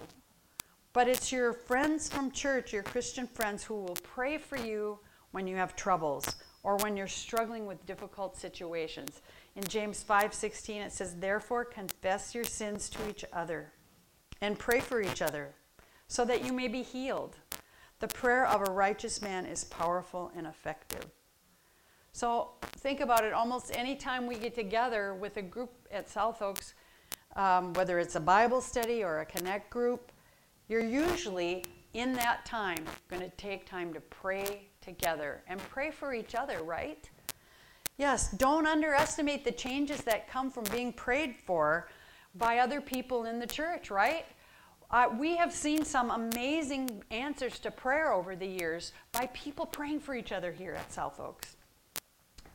[0.92, 4.98] but it's your friends from church, your Christian friends, who will pray for you
[5.30, 6.34] when you have troubles
[6.64, 9.22] or when you're struggling with difficult situations.
[9.54, 13.72] In James 5:16 it says, "Therefore confess your sins to each other
[14.40, 15.54] and pray for each other."
[16.08, 17.38] so that you may be healed.
[18.00, 21.06] The prayer of a righteous man is powerful and effective.
[22.12, 26.42] So think about it almost any time we get together with a group at South
[26.42, 26.74] Oaks,
[27.36, 30.12] um, whether it's a Bible study or a Connect group,
[30.68, 31.64] you're usually
[31.94, 36.62] in that time going to take time to pray together and pray for each other,
[36.62, 37.08] right?
[37.98, 41.88] Yes, don't underestimate the changes that come from being prayed for
[42.34, 44.24] by other people in the church, right?
[44.90, 50.00] Uh, we have seen some amazing answers to prayer over the years by people praying
[50.00, 51.56] for each other here at South Oaks.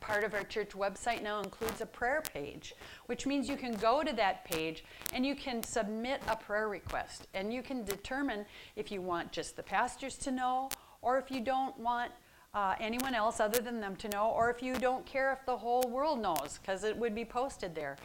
[0.00, 2.74] Part of our church website now includes a prayer page,
[3.06, 7.26] which means you can go to that page and you can submit a prayer request.
[7.34, 10.70] And you can determine if you want just the pastors to know
[11.02, 12.12] or if you don't want
[12.54, 15.56] uh, anyone else other than them to know, or if you don't care if the
[15.56, 17.96] whole world knows, because it would be posted there.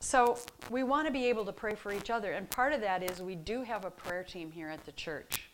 [0.00, 0.38] So
[0.70, 2.32] we want to be able to pray for each other.
[2.32, 5.47] And part of that is we do have a prayer team here at the church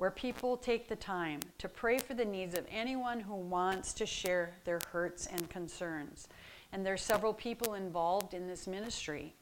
[0.00, 4.06] where people take the time to pray for the needs of anyone who wants to
[4.06, 6.26] share their hurts and concerns.
[6.72, 9.34] And there are several people involved in this ministry.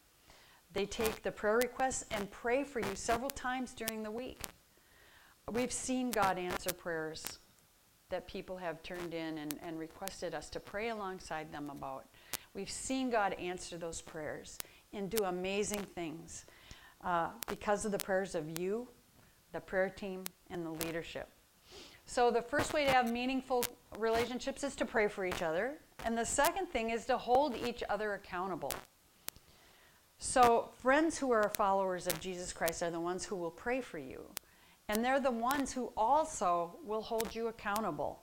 [0.73, 4.43] They take the prayer requests and pray for you several times during the week.
[5.49, 7.39] We've seen God answer prayers
[8.09, 12.07] that people have turned in and, and requested us to pray alongside them about.
[12.53, 14.59] We've seen God answer those prayers
[14.93, 16.47] and do amazing things
[17.05, 18.89] uh, because of the prayers of you,
[19.53, 21.29] the prayer team, and the leadership.
[22.07, 23.65] So, the first way to have meaningful
[23.99, 25.75] relationships is to pray for each other.
[26.05, 28.73] And the second thing is to hold each other accountable.
[30.19, 33.99] So, friends who are followers of Jesus Christ are the ones who will pray for
[33.99, 34.23] you.
[34.89, 38.23] And they're the ones who also will hold you accountable.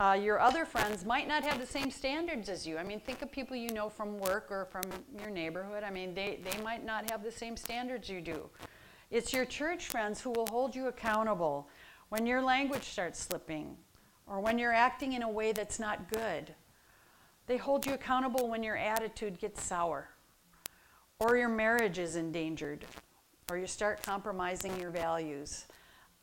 [0.00, 2.78] Uh, your other friends might not have the same standards as you.
[2.78, 4.82] I mean, think of people you know from work or from
[5.20, 5.84] your neighborhood.
[5.84, 8.48] I mean, they, they might not have the same standards you do.
[9.14, 11.68] It's your church friends who will hold you accountable
[12.08, 13.76] when your language starts slipping
[14.26, 16.52] or when you're acting in a way that's not good.
[17.46, 20.08] They hold you accountable when your attitude gets sour
[21.20, 22.86] or your marriage is endangered
[23.48, 25.66] or you start compromising your values.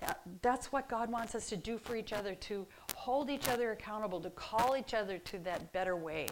[0.06, 3.71] Uh, that's what God wants us to do for each other to hold each other
[3.71, 6.27] accountable, to call each other to that better way.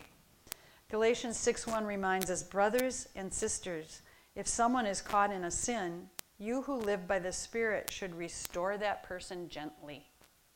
[0.91, 4.02] Galatians 6:1 reminds us, brothers and sisters,
[4.36, 8.78] if someone is caught in a sin, you who live by the Spirit should restore
[8.78, 10.08] that person gently,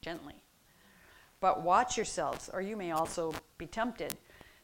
[0.02, 0.36] gently.
[1.42, 4.16] But watch yourselves, or you may also be tempted.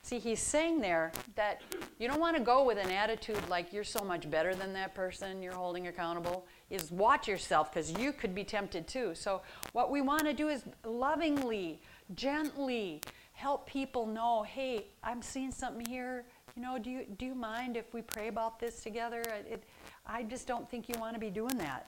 [0.01, 1.61] See, he's saying there that
[1.99, 4.95] you don't want to go with an attitude like you're so much better than that
[4.95, 6.47] person you're holding accountable.
[6.69, 9.13] Is watch yourself because you could be tempted too.
[9.13, 9.41] So,
[9.73, 11.81] what we want to do is lovingly,
[12.15, 13.01] gently
[13.33, 16.25] help people know hey, I'm seeing something here.
[16.55, 19.21] You know, do you, do you mind if we pray about this together?
[19.49, 19.63] It,
[20.05, 21.87] I just don't think you want to be doing that.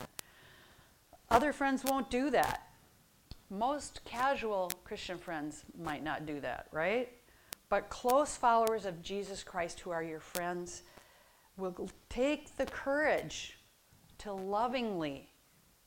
[1.29, 2.67] Other friends won't do that.
[3.49, 7.09] Most casual Christian friends might not do that, right?
[7.69, 10.83] But close followers of Jesus Christ who are your friends
[11.57, 13.57] will take the courage
[14.19, 15.29] to lovingly,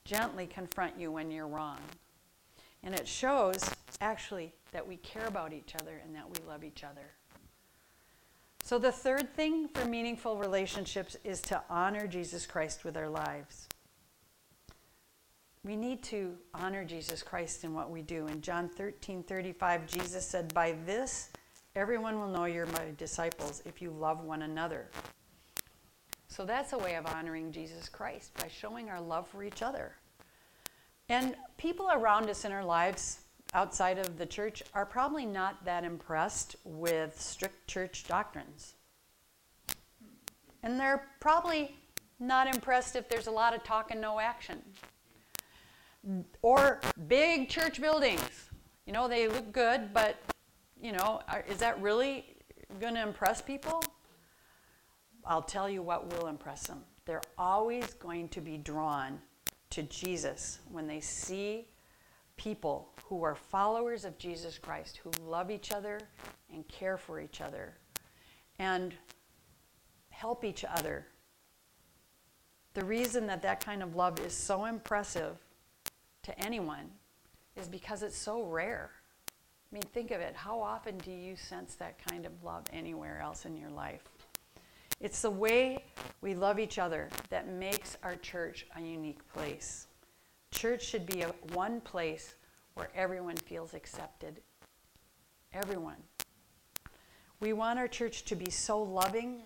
[0.05, 1.79] gently confront you when you're wrong.
[2.83, 6.85] And it shows, actually, that we care about each other and that we love each
[6.85, 7.13] other.
[8.65, 13.69] So, the third thing for meaningful relationships is to honor Jesus Christ with our lives.
[15.63, 18.27] We need to honor Jesus Christ in what we do.
[18.27, 21.29] In John 13 35, Jesus said, By this
[21.77, 24.89] Everyone will know you're my disciples if you love one another.
[26.29, 29.93] So that's a way of honoring Jesus Christ by showing our love for each other.
[31.11, 33.24] And people around us in our lives
[33.55, 38.75] outside of the church are probably not that impressed with strict church doctrines.
[40.63, 41.77] And they're probably
[42.19, 44.61] not impressed if there's a lot of talk and no action.
[46.43, 48.51] Or big church buildings
[48.87, 50.17] You know, they look good, but,
[50.81, 52.37] you know, is that really
[52.81, 53.83] going to impress people?
[55.25, 56.83] I'll tell you what will impress them.
[57.07, 59.21] They're always going to be drawn
[59.71, 61.67] to Jesus when they see
[62.37, 66.01] people who are followers of Jesus Christ, who love each other
[66.53, 67.75] and care for each other
[68.59, 68.95] and
[70.11, 71.07] help each other.
[72.75, 75.37] The reason that that kind of love is so impressive
[76.23, 76.91] to anyone
[77.57, 78.91] is because it's so rare.
[79.29, 80.35] I mean, think of it.
[80.35, 84.03] How often do you sense that kind of love anywhere else in your life?
[85.01, 85.85] It's the way
[86.21, 89.89] we love each other that makes our church a unique place.
[90.55, 92.37] Church should be a, one place
[92.75, 94.41] where everyone feels accepted.
[95.53, 95.97] Everyone.
[97.41, 99.43] We want our church to be so loving,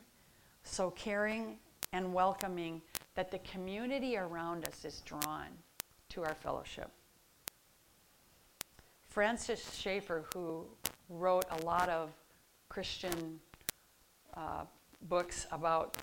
[0.64, 1.56] so caring,
[1.92, 2.82] and welcoming
[3.14, 5.48] that the community around us is drawn
[6.10, 6.90] to our fellowship.
[9.08, 10.66] Francis Schaeffer, who
[11.08, 12.12] wrote a lot of
[12.68, 13.40] Christian
[14.36, 14.64] uh,
[15.08, 15.96] books about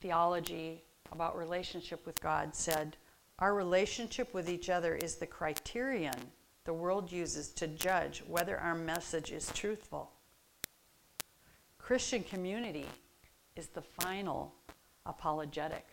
[0.00, 0.82] theology,
[1.12, 2.96] about relationship with God, said,
[3.38, 6.32] Our relationship with each other is the criterion
[6.64, 10.10] the world uses to judge whether our message is truthful.
[11.78, 12.84] Christian community
[13.56, 14.54] is the final
[15.06, 15.86] apologetic.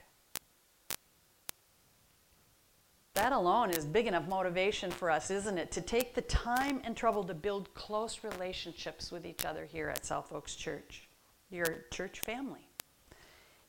[3.14, 5.72] That alone is big enough motivation for us, isn't it?
[5.72, 10.06] To take the time and trouble to build close relationships with each other here at
[10.06, 11.08] South Oaks Church,
[11.50, 12.68] your church family.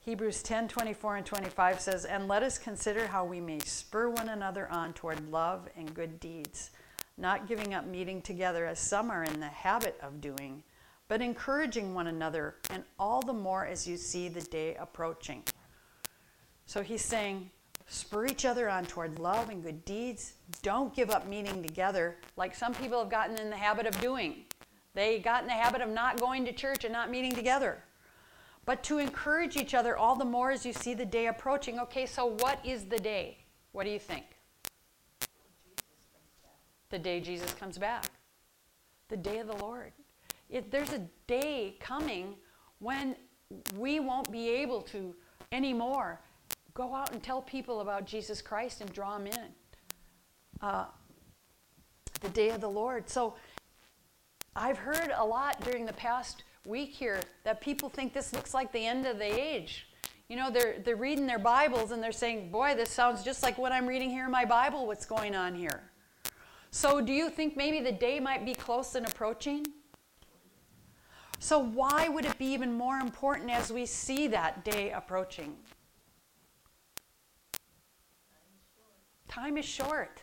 [0.07, 4.29] Hebrews 10 24 and 25 says, And let us consider how we may spur one
[4.29, 6.71] another on toward love and good deeds,
[7.19, 10.63] not giving up meeting together as some are in the habit of doing,
[11.09, 15.43] but encouraging one another, and all the more as you see the day approaching.
[16.67, 17.51] So he's saying,
[17.89, 20.35] spur each other on toward love and good deeds.
[20.63, 24.45] Don't give up meeting together like some people have gotten in the habit of doing.
[24.95, 27.83] They got in the habit of not going to church and not meeting together.
[28.67, 31.79] But to encourage each other all the more as you see the day approaching.
[31.81, 33.39] Okay, so what is the day?
[33.73, 34.25] What do you think?
[36.91, 38.05] The day Jesus comes back.
[39.09, 39.93] The day of the Lord.
[40.51, 42.35] It, there's a day coming
[42.81, 43.17] when
[43.77, 45.15] we won't be able to
[45.53, 46.21] anymore
[46.77, 49.49] Go out and tell people about Jesus Christ and draw them in.
[50.61, 50.85] Uh,
[52.21, 53.09] the day of the Lord.
[53.09, 53.35] So
[54.55, 58.73] I've heard a lot during the past week here that people think this looks like
[58.73, 59.89] the end of the age.
[60.29, 63.59] You know, they're, they're reading their Bibles and they're saying, Boy, this sounds just like
[63.59, 65.91] what I'm reading here in my Bible, what's going on here.
[66.71, 69.65] So, do you think maybe the day might be close and approaching?
[71.39, 75.57] So, why would it be even more important as we see that day approaching?
[79.29, 80.23] Time is short.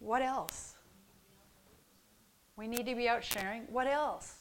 [0.00, 0.69] What else?
[2.60, 3.62] We need to be out sharing.
[3.70, 4.34] What else?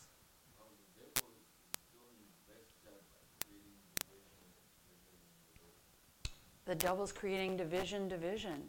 [6.66, 8.64] The devil's creating division, division.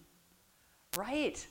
[0.96, 1.44] Right.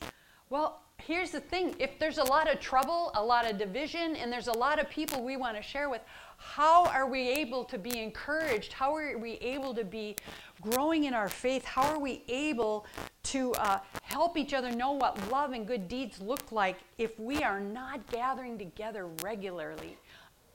[0.50, 4.32] Well, here's the thing if there's a lot of trouble, a lot of division, and
[4.32, 6.02] there's a lot of people we want to share with,
[6.40, 8.74] how are we able to be encouraged?
[8.74, 10.16] How are we able to be
[10.62, 12.86] growing in our faith, how are we able
[13.24, 17.44] to uh, help each other know what love and good deeds look like if we
[17.44, 19.98] are not gathering together regularly?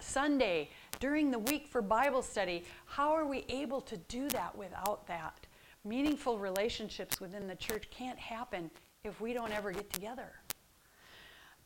[0.01, 0.71] Sunday,
[1.01, 5.47] during the week for Bible study, how are we able to do that without that?
[5.85, 8.71] Meaningful relationships within the church can't happen
[9.05, 10.33] if we don't ever get together.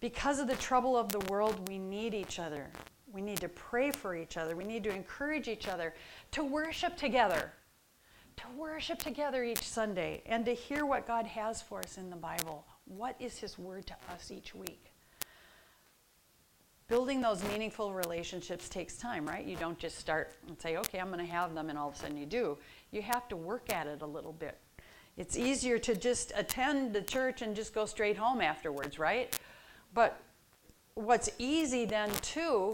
[0.01, 2.69] Because of the trouble of the world, we need each other.
[3.13, 4.55] We need to pray for each other.
[4.55, 5.95] We need to encourage each other
[6.33, 7.53] to worship together
[8.39, 12.17] to worship together each Sunday and to hear what God has for us in the
[12.17, 12.65] Bible.
[12.85, 14.93] What is His word to us each week?
[16.87, 19.45] Building those meaningful relationships takes time, right?
[19.45, 21.95] You don't just start and say, okay, I'm going to have them, and all of
[21.95, 22.57] a sudden you do.
[22.93, 24.59] You have to work at it a little bit.
[25.17, 29.37] It's easier to just attend the church and just go straight home afterwards, right?
[29.93, 30.19] But
[30.95, 32.73] what's easy then, too,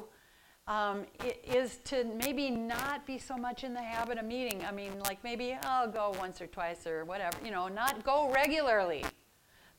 [0.67, 1.05] um,
[1.45, 4.65] is to maybe not be so much in the habit of meeting.
[4.65, 8.31] I mean, like maybe I'll go once or twice or whatever, you know, not go
[8.33, 9.05] regularly.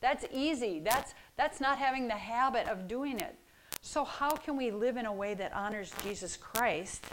[0.01, 0.79] That's easy.
[0.79, 3.36] That's, that's not having the habit of doing it.
[3.81, 7.05] So, how can we live in a way that honors Jesus Christ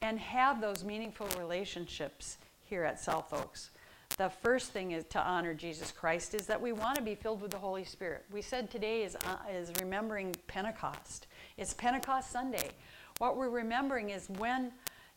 [0.00, 3.70] and have those meaningful relationships here at South Oaks?
[4.16, 7.40] The first thing is to honor Jesus Christ is that we want to be filled
[7.40, 8.24] with the Holy Spirit.
[8.32, 11.27] We said today is, uh, is remembering Pentecost.
[11.58, 12.70] It's Pentecost Sunday.
[13.18, 14.70] What we're remembering is when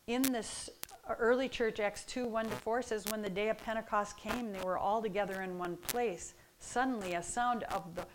[0.07, 0.71] in this
[1.19, 4.61] early church, Acts 2 1 to 4 says, when the day of Pentecost came, they
[4.61, 6.33] were all together in one place.
[6.57, 8.07] Suddenly, a sound of the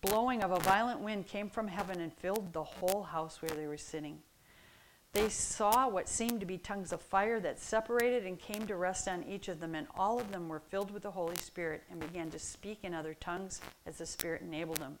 [0.00, 3.68] blowing of a violent wind came from heaven and filled the whole house where they
[3.68, 4.18] were sitting.
[5.12, 9.06] They saw what seemed to be tongues of fire that separated and came to rest
[9.06, 12.00] on each of them, and all of them were filled with the Holy Spirit and
[12.00, 14.98] began to speak in other tongues as the Spirit enabled them.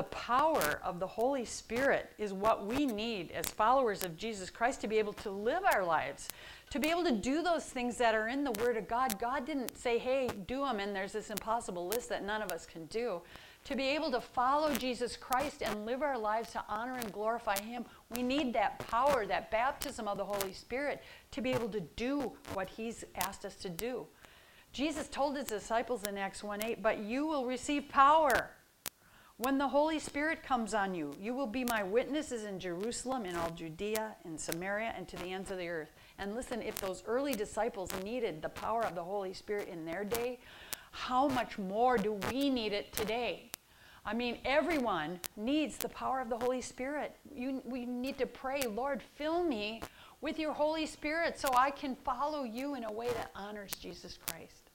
[0.00, 4.80] The power of the Holy Spirit is what we need as followers of Jesus Christ
[4.80, 6.30] to be able to live our lives,
[6.70, 9.18] to be able to do those things that are in the Word of God.
[9.18, 12.64] God didn't say, hey, do them, and there's this impossible list that none of us
[12.64, 13.20] can do.
[13.64, 17.60] To be able to follow Jesus Christ and live our lives to honor and glorify
[17.60, 21.80] Him, we need that power, that baptism of the Holy Spirit to be able to
[21.80, 24.06] do what He's asked us to do.
[24.72, 28.52] Jesus told His disciples in Acts 1 8, but you will receive power
[29.40, 33.34] when the Holy Spirit comes on you, you will be my witnesses in Jerusalem, in
[33.36, 35.92] all Judea, in Samaria, and to the ends of the earth.
[36.18, 40.04] And listen, if those early disciples needed the power of the Holy Spirit in their
[40.04, 40.40] day,
[40.90, 43.50] how much more do we need it today?
[44.04, 47.16] I mean, everyone needs the power of the Holy Spirit.
[47.34, 49.80] You, we need to pray, Lord, fill me
[50.20, 54.18] with your Holy Spirit so I can follow you in a way that honors Jesus
[54.28, 54.70] Christ.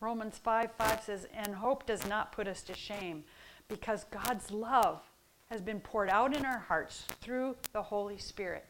[0.00, 3.24] Romans 5 5 says, And hope does not put us to shame
[3.68, 5.00] because God's love
[5.46, 8.64] has been poured out in our hearts through the Holy Spirit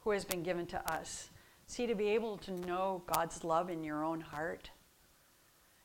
[0.00, 1.30] who has been given to us.
[1.66, 4.70] See, to be able to know God's love in your own heart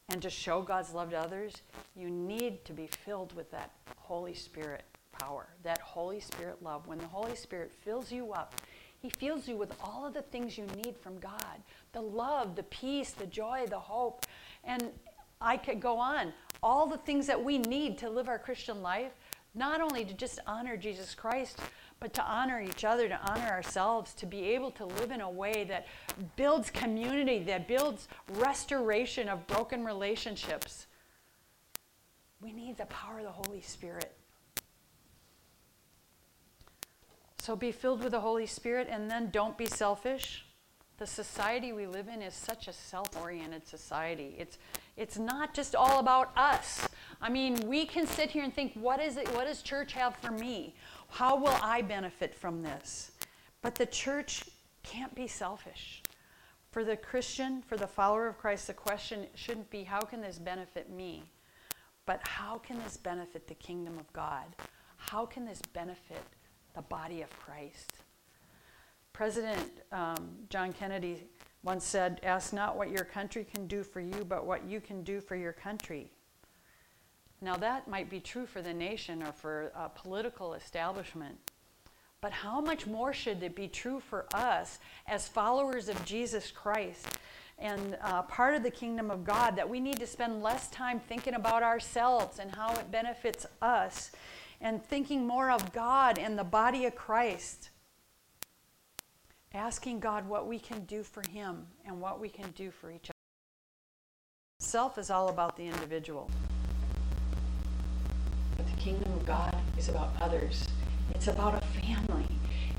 [0.09, 1.53] and to show God's love to others,
[1.95, 4.83] you need to be filled with that Holy Spirit
[5.19, 6.87] power, that Holy Spirit love.
[6.87, 8.55] When the Holy Spirit fills you up,
[8.99, 11.63] He fills you with all of the things you need from God
[11.93, 14.25] the love, the peace, the joy, the hope.
[14.63, 14.91] And
[15.41, 19.11] I could go on all the things that we need to live our Christian life,
[19.55, 21.59] not only to just honor Jesus Christ,
[21.99, 25.29] but to honor each other, to honor ourselves, to be able to live in a
[25.29, 25.87] way that
[26.35, 30.87] builds community, that builds restoration of broken relationships.
[32.41, 34.13] We need the power of the Holy Spirit.
[37.39, 40.45] So be filled with the Holy Spirit and then don't be selfish.
[40.97, 44.35] The society we live in is such a self oriented society.
[44.37, 44.57] It's,
[44.99, 46.87] it's not just all about us.
[47.21, 49.33] I mean, we can sit here and think, what is it?
[49.33, 50.75] What does church have for me?
[51.07, 53.11] How will I benefit from this?
[53.61, 54.43] But the church
[54.83, 56.03] can't be selfish.
[56.71, 60.37] For the Christian, for the follower of Christ, the question shouldn't be, how can this
[60.37, 61.23] benefit me?
[62.05, 64.45] But how can this benefit the kingdom of God?
[64.97, 66.23] How can this benefit
[66.75, 67.93] the body of Christ?
[69.13, 71.23] President um, John Kennedy
[71.63, 75.03] once said, Ask not what your country can do for you, but what you can
[75.03, 76.11] do for your country.
[77.41, 81.37] Now, that might be true for the nation or for a political establishment.
[82.21, 87.07] But how much more should it be true for us as followers of Jesus Christ
[87.57, 90.99] and uh, part of the kingdom of God that we need to spend less time
[90.99, 94.11] thinking about ourselves and how it benefits us
[94.59, 97.69] and thinking more of God and the body of Christ?
[99.53, 103.05] Asking God what we can do for Him and what we can do for each
[103.05, 103.13] other.
[104.59, 106.29] Self is all about the individual.
[108.57, 110.67] But the kingdom of God is about others.
[111.11, 112.27] It's about a family.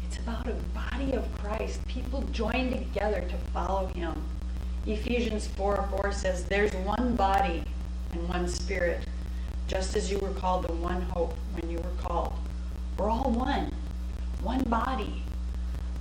[0.07, 4.15] It's about a body of Christ, people joined together to follow Him.
[4.87, 7.65] Ephesians 4 4 says, There's one body
[8.13, 9.07] and one spirit,
[9.67, 12.33] just as you were called to one hope when you were called.
[12.99, 13.73] We're all one,
[14.43, 15.23] one body.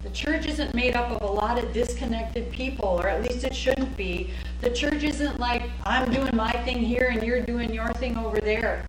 [0.04, 3.54] The church isn't made up of a lot of disconnected people, or at least it
[3.54, 4.30] shouldn't be.
[4.62, 8.40] The church isn't like, I'm doing my thing here and you're doing your thing over
[8.40, 8.86] there.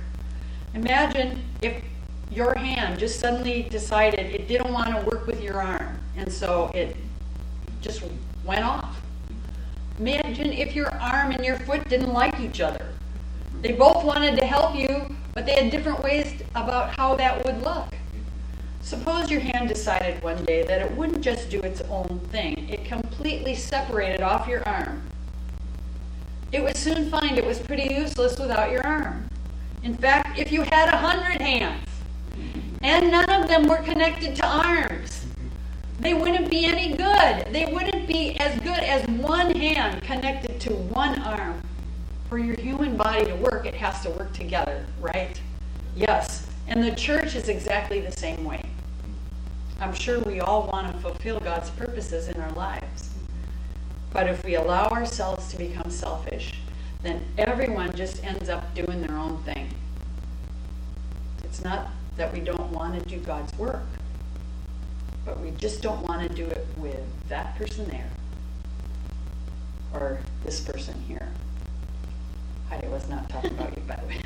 [0.75, 1.83] Imagine if
[2.31, 6.71] your hand just suddenly decided it didn't want to work with your arm, and so
[6.75, 6.97] it
[7.81, 8.05] just
[8.45, 9.01] went off.
[9.99, 12.87] Imagine if your arm and your foot didn't like each other.
[13.63, 17.63] They both wanted to help you, but they had different ways about how that would
[17.63, 17.93] look.
[18.83, 22.85] Suppose your hand decided one day that it wouldn't just do its own thing, it
[22.85, 25.03] completely separated off your arm.
[26.53, 29.29] It would soon find it was pretty useless without your arm.
[29.83, 31.87] In fact, if you had a hundred hands
[32.83, 35.27] and none of them were connected to arms,
[36.01, 37.47] they wouldn't be any good.
[37.53, 41.61] They wouldn't be as good as one hand connected to one arm.
[42.29, 45.39] For your human body to work, it has to work together, right?
[45.95, 46.47] Yes.
[46.69, 48.70] And the church is exactly the same way.
[49.81, 53.11] I'm sure we all want to fulfill God's purposes in our lives.
[54.13, 56.61] But if we allow ourselves to become selfish,
[57.03, 59.73] then everyone just ends up doing their own thing.
[61.45, 63.87] It's not that we don't want to do God's work,
[65.25, 68.11] but we just don't want to do it with that person there
[69.95, 71.29] or this person here.
[72.71, 74.21] I was not talking about you, by the way.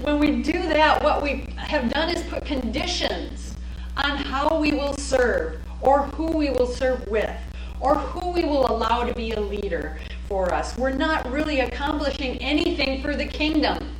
[0.02, 3.54] when we do that, what we have done is put conditions
[3.96, 7.30] on how we will serve, or who we will serve with,
[7.80, 9.98] or who we will allow to be a leader
[10.28, 10.76] for us.
[10.78, 13.96] We're not really accomplishing anything for the kingdom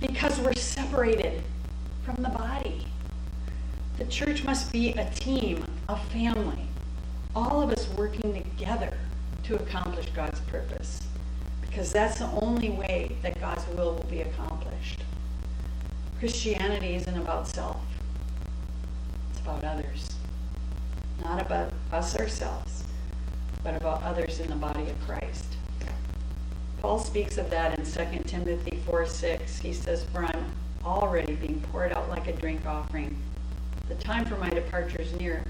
[0.00, 1.42] because we're separated
[2.04, 2.86] from the body.
[3.98, 6.66] The church must be a team, a family,
[7.34, 8.96] all of us working together
[9.50, 11.02] to accomplish God's purpose
[11.60, 15.02] because that's the only way that God's will will be accomplished.
[16.20, 17.80] Christianity isn't about self,
[19.30, 20.14] it's about others.
[21.24, 22.84] Not about us ourselves,
[23.64, 25.46] but about others in the body of Christ.
[26.80, 29.58] Paul speaks of that in 2 Timothy 4 6.
[29.58, 30.52] He says, For I'm
[30.84, 33.20] already being poured out like a drink offering.
[33.88, 35.42] The time for my departure is near.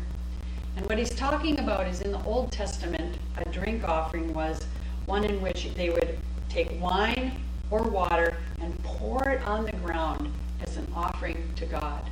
[0.81, 4.65] And what he's talking about is in the Old Testament, a drink offering was
[5.05, 6.19] one in which they would
[6.49, 7.33] take wine
[7.71, 10.33] or water and pour it on the ground
[10.67, 12.09] as an offering to God.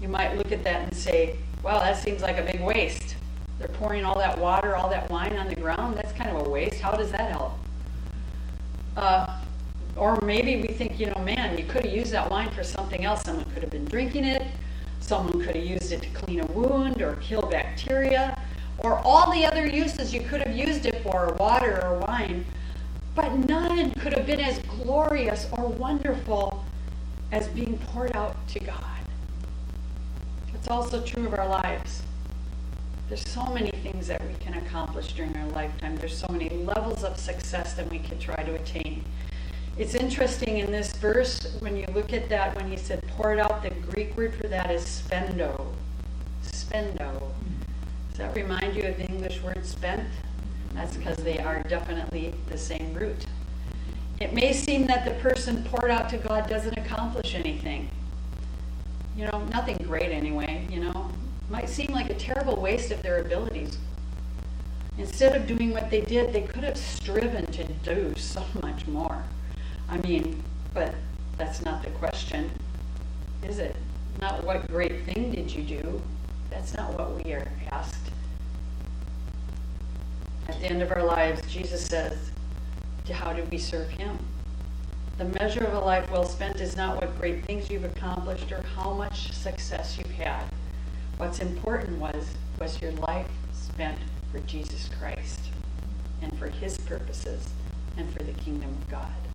[0.00, 3.14] You might look at that and say, well, that seems like a big waste.
[3.60, 5.96] They're pouring all that water, all that wine on the ground.
[5.96, 6.80] That's kind of a waste.
[6.80, 7.52] How does that help?
[8.96, 9.38] Uh,
[9.94, 13.04] or maybe we think, you know, man, you could have used that wine for something
[13.04, 13.22] else.
[13.22, 14.42] Someone could have been drinking it.
[15.12, 18.34] Someone could have used it to clean a wound or kill bacteria.
[18.78, 22.46] Or all the other uses you could have used it for, water or wine.
[23.14, 26.64] But none could have been as glorious or wonderful
[27.30, 29.02] as being poured out to God.
[30.54, 32.00] It's also true of our lives.
[33.10, 35.94] There's so many things that we can accomplish during our lifetime.
[35.96, 39.04] There's so many levels of success that we can try to attain.
[39.78, 43.62] It's interesting in this verse, when you look at that, when he said poured out,
[43.62, 45.72] the Greek word for that is spendo.
[46.44, 47.30] Spendo.
[48.10, 50.08] Does that remind you of the English word spent?
[50.74, 53.26] That's because they are definitely the same root.
[54.20, 57.88] It may seem that the person poured out to God doesn't accomplish anything.
[59.16, 61.10] You know, nothing great anyway, you know
[61.52, 63.78] might seem like a terrible waste of their abilities.
[64.96, 69.11] Instead of doing what they did, they could have striven to do so much more.
[69.92, 70.94] I mean, but
[71.36, 72.50] that's not the question,
[73.46, 73.76] is it?
[74.22, 76.00] Not what great thing did you do?
[76.48, 78.10] That's not what we are asked.
[80.48, 82.16] At the end of our lives, Jesus says,
[83.12, 84.18] How do we serve Him?
[85.18, 88.62] The measure of a life well spent is not what great things you've accomplished or
[88.74, 90.44] how much success you've had.
[91.18, 93.98] What's important was, was your life spent
[94.30, 95.40] for Jesus Christ
[96.22, 97.50] and for his purposes
[97.98, 99.31] and for the kingdom of God.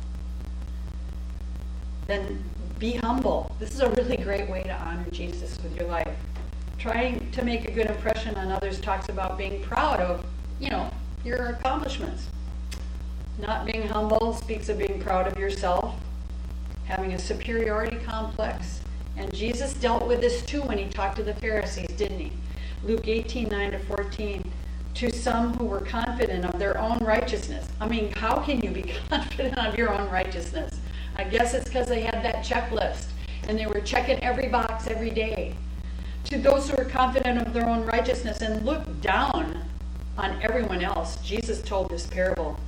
[2.07, 2.43] Then
[2.79, 3.55] be humble.
[3.59, 6.15] This is a really great way to honor Jesus with your life.
[6.77, 10.25] Trying to make a good impression on others talks about being proud of,
[10.59, 10.89] you know,
[11.23, 12.27] your accomplishments.
[13.39, 15.95] Not being humble speaks of being proud of yourself,
[16.85, 18.81] having a superiority complex,
[19.17, 22.31] and Jesus dealt with this too when he talked to the Pharisees, didn't he?
[22.83, 24.51] Luke 18, 9 to 14.
[24.93, 27.67] To some who were confident of their own righteousness.
[27.81, 30.79] I mean, how can you be confident of your own righteousness?
[31.17, 33.07] I guess it's because they had that checklist
[33.47, 35.55] and they were checking every box every day.
[36.25, 39.63] To those who are confident of their own righteousness and look down
[40.17, 42.59] on everyone else, Jesus told this parable.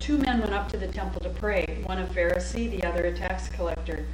[0.00, 3.16] Two men went up to the temple to pray, one a Pharisee, the other a
[3.16, 4.06] tax collector.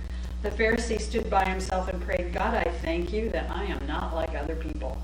[0.43, 4.15] The Pharisee stood by himself and prayed, God, I thank you that I am not
[4.15, 4.99] like other people.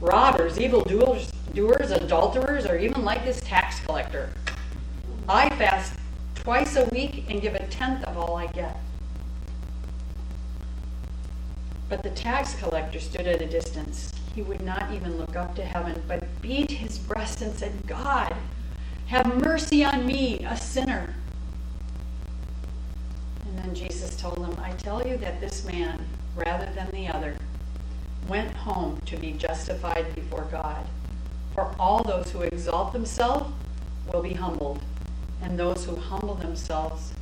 [0.00, 4.30] Robbers, evildoers, doers, adulterers, or even like this tax collector.
[5.28, 5.99] I fast
[6.50, 8.76] twice a week and give a tenth of all I get.
[11.88, 14.12] But the tax collector stood at a distance.
[14.34, 18.34] He would not even look up to heaven, but beat his breast and said, God,
[19.06, 21.14] have mercy on me, a sinner.
[23.46, 27.36] And then Jesus told him, I tell you that this man, rather than the other,
[28.26, 30.84] went home to be justified before God.
[31.54, 33.52] For all those who exalt themselves
[34.12, 34.82] will be humbled,
[35.42, 37.12] and those who humble themselves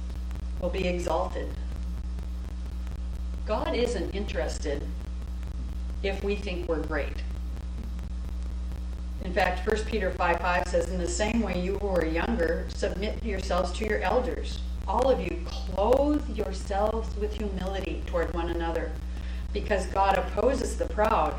[0.61, 1.49] will be exalted.
[3.47, 4.87] God isn't interested
[6.03, 7.23] if we think we're great.
[9.25, 12.66] In fact, 1 Peter 5 5 says, In the same way you who are younger,
[12.69, 18.91] submit yourselves to your elders all of you, clothe yourselves with humility toward one another,
[19.53, 21.35] because God opposes the proud,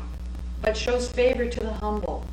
[0.62, 2.24] but shows favor to the humble.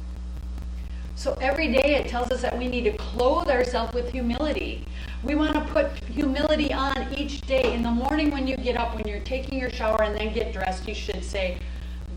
[1.18, 4.86] So every day it tells us that we need to clothe ourselves with humility.
[5.24, 7.74] We want to put humility on each day.
[7.74, 10.54] In the morning when you get up, when you're taking your shower and then get
[10.54, 11.58] dressed, you should say,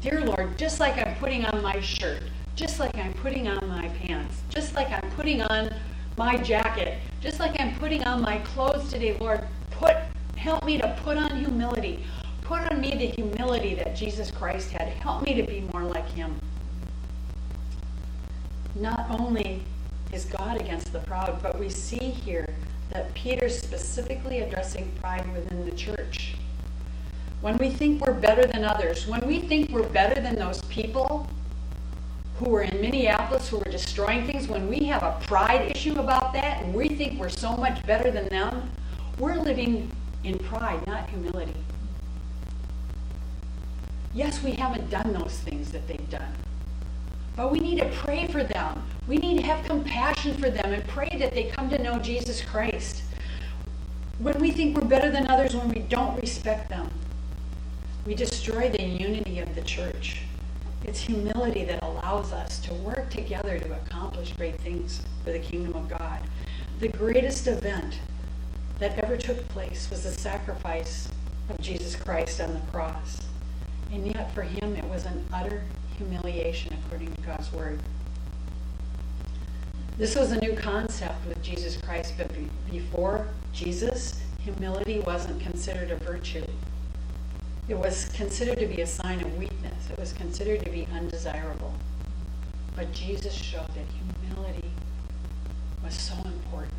[0.03, 2.25] Dear Lord, just like I'm putting on my shirt,
[2.57, 5.75] just like I'm putting on my pants, just like I'm putting on
[6.19, 9.97] my jacket, just like I'm putting on my clothes today, Lord, put
[10.37, 12.05] help me to put on humility.
[12.43, 14.89] Put on me the humility that Jesus Christ had.
[14.89, 16.39] Help me to be more like him.
[18.75, 19.63] Not only
[20.13, 22.47] is God against the proud, but we see here
[22.91, 26.35] that Peter's specifically addressing pride within the church.
[27.41, 31.29] When we think we're better than others, when we think we're better than those people
[32.39, 36.33] who were in Minneapolis who were destroying things, when we have a pride issue about
[36.33, 38.71] that and we think we're so much better than them,
[39.19, 39.91] we're living
[40.25, 41.55] in pride, not humility.
[44.15, 46.35] Yes, we haven't done those things that they've done.
[47.37, 48.83] But we need to pray for them.
[49.07, 52.43] We need to have compassion for them and pray that they come to know Jesus
[52.43, 53.03] Christ.
[54.19, 56.91] When we think we're better than others, when we don't respect them,
[58.07, 60.23] we destroy the unity of the church.
[60.85, 65.75] It's humility that allows us to work together to accomplish great things for the kingdom
[65.75, 66.21] of God.
[66.81, 67.99] The greatest event
[68.79, 71.09] that ever took place was the sacrifice
[71.51, 73.23] of Jesus Christ on the cross.
[73.93, 75.63] And yet, for him, it was an utter
[76.01, 77.79] humiliation according to God's word.
[79.99, 85.91] This was a new concept with Jesus Christ, but be- before Jesus, humility wasn't considered
[85.91, 86.45] a virtue.
[87.69, 91.75] It was considered to be a sign of weakness, it was considered to be undesirable.
[92.75, 93.85] But Jesus showed that
[94.25, 94.71] humility
[95.85, 96.73] was so important.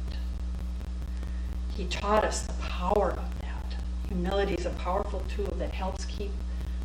[1.76, 3.76] He taught us the power of that.
[4.08, 6.32] Humility is a powerful tool that helps keep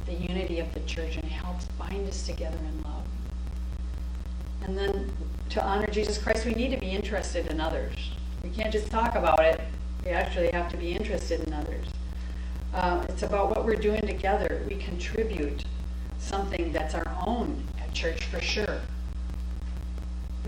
[0.06, 3.04] the unity of the church and helps bind us together in love.
[4.62, 5.12] And then
[5.50, 7.94] to honor Jesus Christ, we need to be interested in others.
[8.42, 9.60] We can't just talk about it,
[10.04, 11.86] we actually have to be interested in others.
[12.72, 14.62] Uh, it's about what we're doing together.
[14.68, 15.64] We contribute
[16.18, 18.80] something that's our own at church for sure.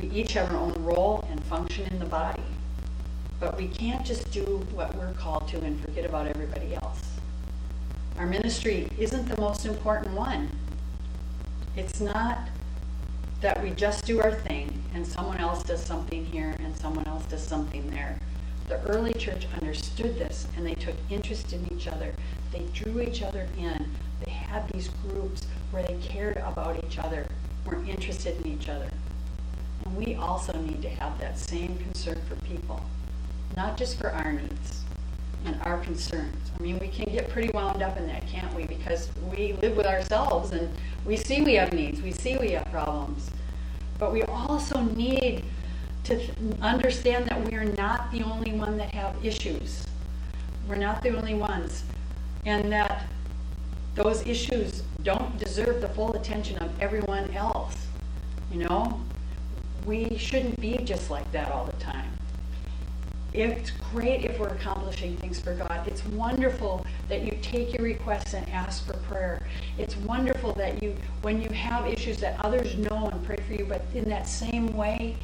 [0.00, 2.42] We each have our own role and function in the body.
[3.40, 7.07] But we can't just do what we're called to and forget about everybody else.
[8.18, 10.50] Our ministry isn't the most important one.
[11.76, 12.48] It's not
[13.40, 17.24] that we just do our thing and someone else does something here and someone else
[17.26, 18.18] does something there.
[18.66, 22.12] The early church understood this and they took interest in each other.
[22.50, 23.88] They drew each other in.
[24.24, 27.28] They had these groups where they cared about each other,
[27.64, 28.90] were interested in each other.
[29.84, 32.82] And we also need to have that same concern for people,
[33.56, 34.82] not just for our needs
[35.44, 36.50] and our concerns.
[36.58, 38.64] I mean, we can get pretty wound up in that, can't we?
[38.64, 40.68] Because we live with ourselves and
[41.04, 43.30] we see we have needs, we see we have problems.
[43.98, 45.44] But we also need
[46.04, 46.20] to
[46.60, 49.86] understand that we are not the only one that have issues.
[50.68, 51.84] We're not the only ones.
[52.44, 53.06] And that
[53.94, 57.76] those issues don't deserve the full attention of everyone else.
[58.52, 59.00] You know?
[59.86, 62.17] We shouldn't be just like that all the time.
[63.38, 65.86] It's great if we're accomplishing things for God.
[65.86, 69.46] It's wonderful that you take your requests and ask for prayer.
[69.78, 73.64] It's wonderful that you, when you have issues, that others know and pray for you.
[73.64, 75.14] But in that same way,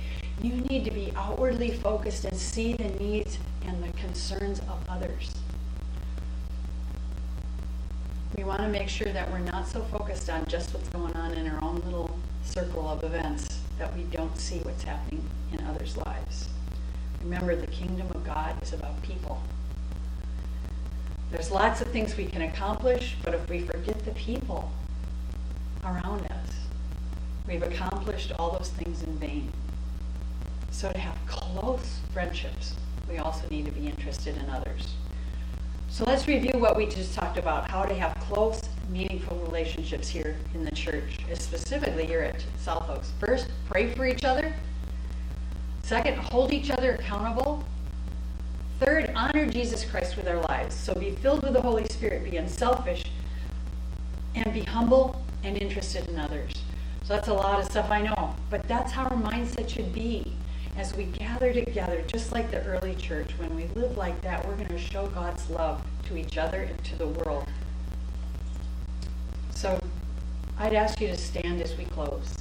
[0.40, 5.32] you need to be outwardly focused and see the needs and the concerns of others.
[8.36, 11.32] We want to make sure that we're not so focused on just what's going on
[11.32, 15.96] in our own little circle of events that we don't see what's happening in others'
[15.96, 16.53] lives.
[17.24, 19.42] Remember, the kingdom of God is about people.
[21.30, 24.70] There's lots of things we can accomplish, but if we forget the people
[25.82, 26.50] around us,
[27.48, 29.50] we've accomplished all those things in vain.
[30.70, 32.74] So, to have close friendships,
[33.08, 34.94] we also need to be interested in others.
[35.88, 38.60] So, let's review what we just talked about how to have close,
[38.90, 43.12] meaningful relationships here in the church, specifically here at South Oaks.
[43.18, 44.54] First, pray for each other.
[45.84, 47.62] Second, hold each other accountable.
[48.80, 50.74] Third, honor Jesus Christ with our lives.
[50.74, 53.04] So be filled with the Holy Spirit, be unselfish,
[54.34, 56.54] and be humble and interested in others.
[57.02, 60.32] So that's a lot of stuff I know, but that's how our mindset should be
[60.78, 63.32] as we gather together, just like the early church.
[63.36, 66.82] When we live like that, we're going to show God's love to each other and
[66.84, 67.46] to the world.
[69.54, 69.78] So
[70.58, 72.38] I'd ask you to stand as we close.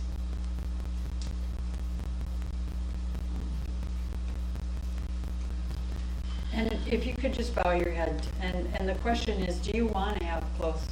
[6.53, 9.87] And if you could just bow your head, and, and the question is, do you
[9.87, 10.85] want to have close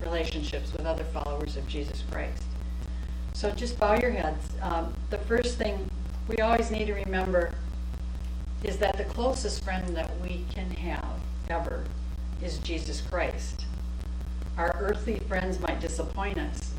[0.00, 2.44] relationships with other followers of Jesus Christ?
[3.32, 4.50] So just bow your heads.
[4.60, 5.90] Um, the first thing
[6.28, 7.52] we always need to remember
[8.62, 11.18] is that the closest friend that we can have
[11.50, 11.84] ever
[12.40, 13.64] is Jesus Christ.
[14.56, 16.72] Our earthly friends might disappoint us,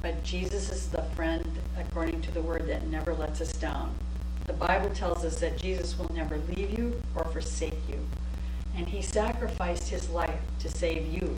[0.00, 1.46] but Jesus is the friend,
[1.78, 3.94] according to the word, that never lets us down.
[4.46, 7.98] The Bible tells us that Jesus will never leave you or forsake you,
[8.76, 11.36] and he sacrificed his life to save you.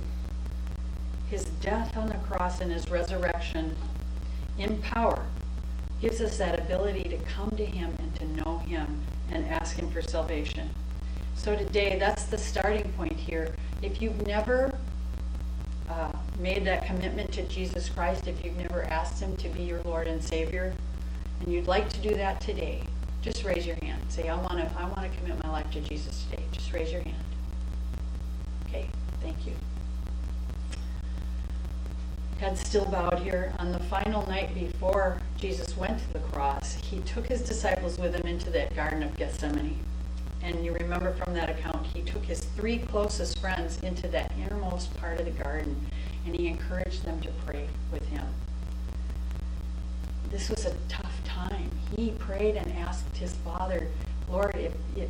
[1.31, 3.77] His death on the cross and his resurrection
[4.59, 5.25] in power
[6.01, 9.01] gives us that ability to come to him and to know him
[9.31, 10.71] and ask him for salvation.
[11.35, 13.55] So today, that's the starting point here.
[13.83, 14.77] If you've never
[15.89, 19.81] uh, made that commitment to Jesus Christ, if you've never asked him to be your
[19.83, 20.75] Lord and Savior,
[21.41, 22.83] and you'd like to do that today,
[23.23, 24.01] just raise your hand.
[24.09, 26.45] Say, I want to I want to commit my life to Jesus today.
[26.53, 27.25] Just raise your hand.
[28.67, 28.89] Okay,
[29.21, 29.53] thank you.
[32.39, 33.53] Head still bowed here.
[33.59, 38.15] On the final night before Jesus went to the cross, he took his disciples with
[38.15, 39.81] him into that Garden of Gethsemane.
[40.43, 44.97] And you remember from that account, he took his three closest friends into that innermost
[44.99, 45.91] part of the garden
[46.25, 48.27] and he encouraged them to pray with him.
[50.31, 51.71] This was a tough time.
[51.97, 53.89] He prayed and asked his father,
[54.31, 55.09] Lord, if, if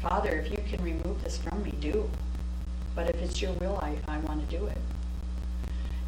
[0.00, 2.08] Father, if you can remove this from me, do.
[2.94, 4.78] But if it's your will, I, I want to do it.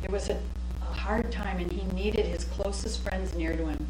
[0.03, 0.41] It was a,
[0.81, 3.87] a hard time, and he needed his closest friends near to him.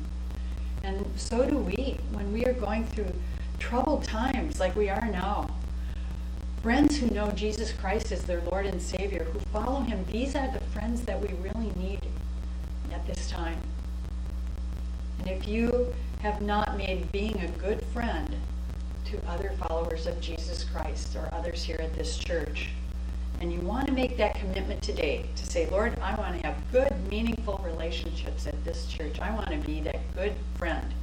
[0.83, 3.13] And so do we when we are going through
[3.59, 5.49] troubled times like we are now.
[6.63, 10.49] Friends who know Jesus Christ as their Lord and Savior, who follow him, these are
[10.49, 12.01] the friends that we really need
[12.93, 13.59] at this time.
[15.21, 18.37] And if you have not made being a good friend
[19.05, 22.69] to other followers of Jesus Christ or others here at this church,
[23.41, 26.57] and you want to make that commitment today to say, Lord, I want to have
[26.71, 29.19] good, meaningful relationships at this church.
[29.21, 30.95] I want to be that good friend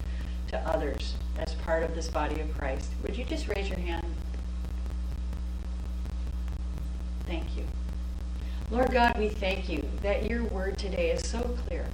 [0.48, 2.90] to others as part of this body of Christ.
[3.04, 4.06] Would you just raise your hand?
[7.28, 7.66] Thank you.
[8.72, 11.86] Lord God, we thank you that your word today is so clear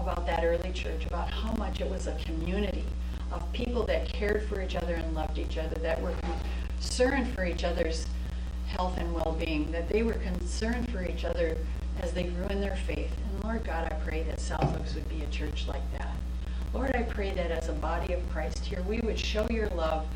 [0.00, 2.84] about that early church, about how much it was a community
[3.32, 6.14] of people that cared for each other and loved each other, that were
[6.78, 8.06] concerned for each other's
[8.66, 11.56] health and well-being, that they were concerned for each other
[12.00, 13.12] as they grew in their faith.
[13.32, 16.14] And Lord God, I pray that South Oaks would be a church like that.
[16.72, 20.06] Lord, I pray that as a body of Christ here, we would show your love,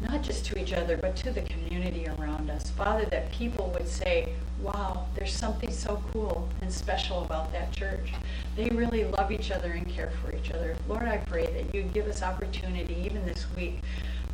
[0.00, 2.70] not just to each other, but to the community around us.
[2.70, 8.12] Father, that people would say, wow, there's something so cool and special about that church.
[8.56, 10.76] They really love each other and care for each other.
[10.88, 13.80] Lord, I pray that you'd give us opportunity, even this week,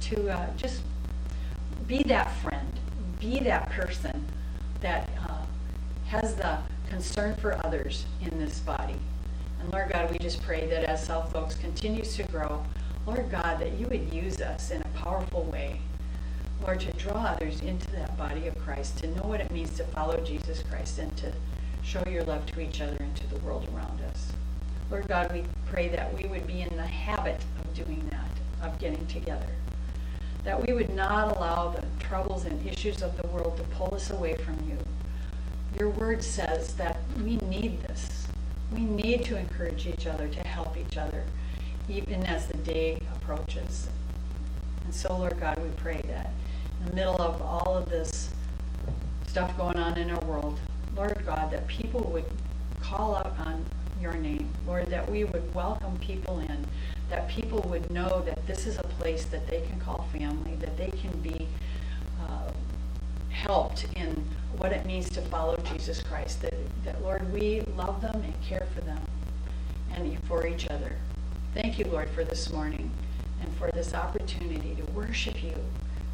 [0.03, 0.83] to uh, just
[1.87, 2.79] be that friend,
[3.19, 4.25] be that person
[4.81, 5.45] that uh,
[6.07, 6.59] has the
[6.89, 8.97] concern for others in this body.
[9.61, 12.65] And Lord God, we just pray that as South Oaks continues to grow,
[13.11, 15.81] Lord God, that you would use us in a powerful way.
[16.63, 19.85] Lord, to draw others into that body of Christ, to know what it means to
[19.85, 21.33] follow Jesus Christ and to
[21.83, 24.31] show your love to each other and to the world around us.
[24.93, 28.79] Lord God, we pray that we would be in the habit of doing that, of
[28.79, 29.49] getting together.
[30.45, 34.11] That we would not allow the troubles and issues of the world to pull us
[34.11, 34.79] away from you.
[35.81, 38.29] Your word says that we need this.
[38.73, 41.25] We need to encourage each other, to help each other,
[41.91, 43.88] even as the day approaches.
[44.84, 46.30] And so, Lord God, we pray that
[46.80, 48.30] in the middle of all of this
[49.26, 50.59] stuff going on in our world,
[50.97, 52.24] Lord God, that people would
[52.80, 53.64] call out on
[54.01, 54.49] your name.
[54.66, 56.64] Lord, that we would welcome people in,
[57.11, 60.76] that people would know that this is a place that they can call family, that
[60.76, 61.47] they can be
[62.20, 62.51] uh,
[63.30, 64.24] helped in
[64.57, 66.43] what it means to follow Jesus Christ.
[66.43, 69.01] That, that, Lord, we love them and care for them
[69.93, 70.97] and for each other.
[71.53, 72.92] Thank you, Lord, for this morning
[73.42, 75.55] and for this opportunity to worship you,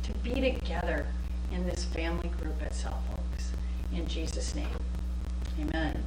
[0.04, 1.06] to be together
[1.52, 3.52] in this family group at South Oaks.
[3.92, 4.68] In Jesus' name,
[5.60, 6.02] amen.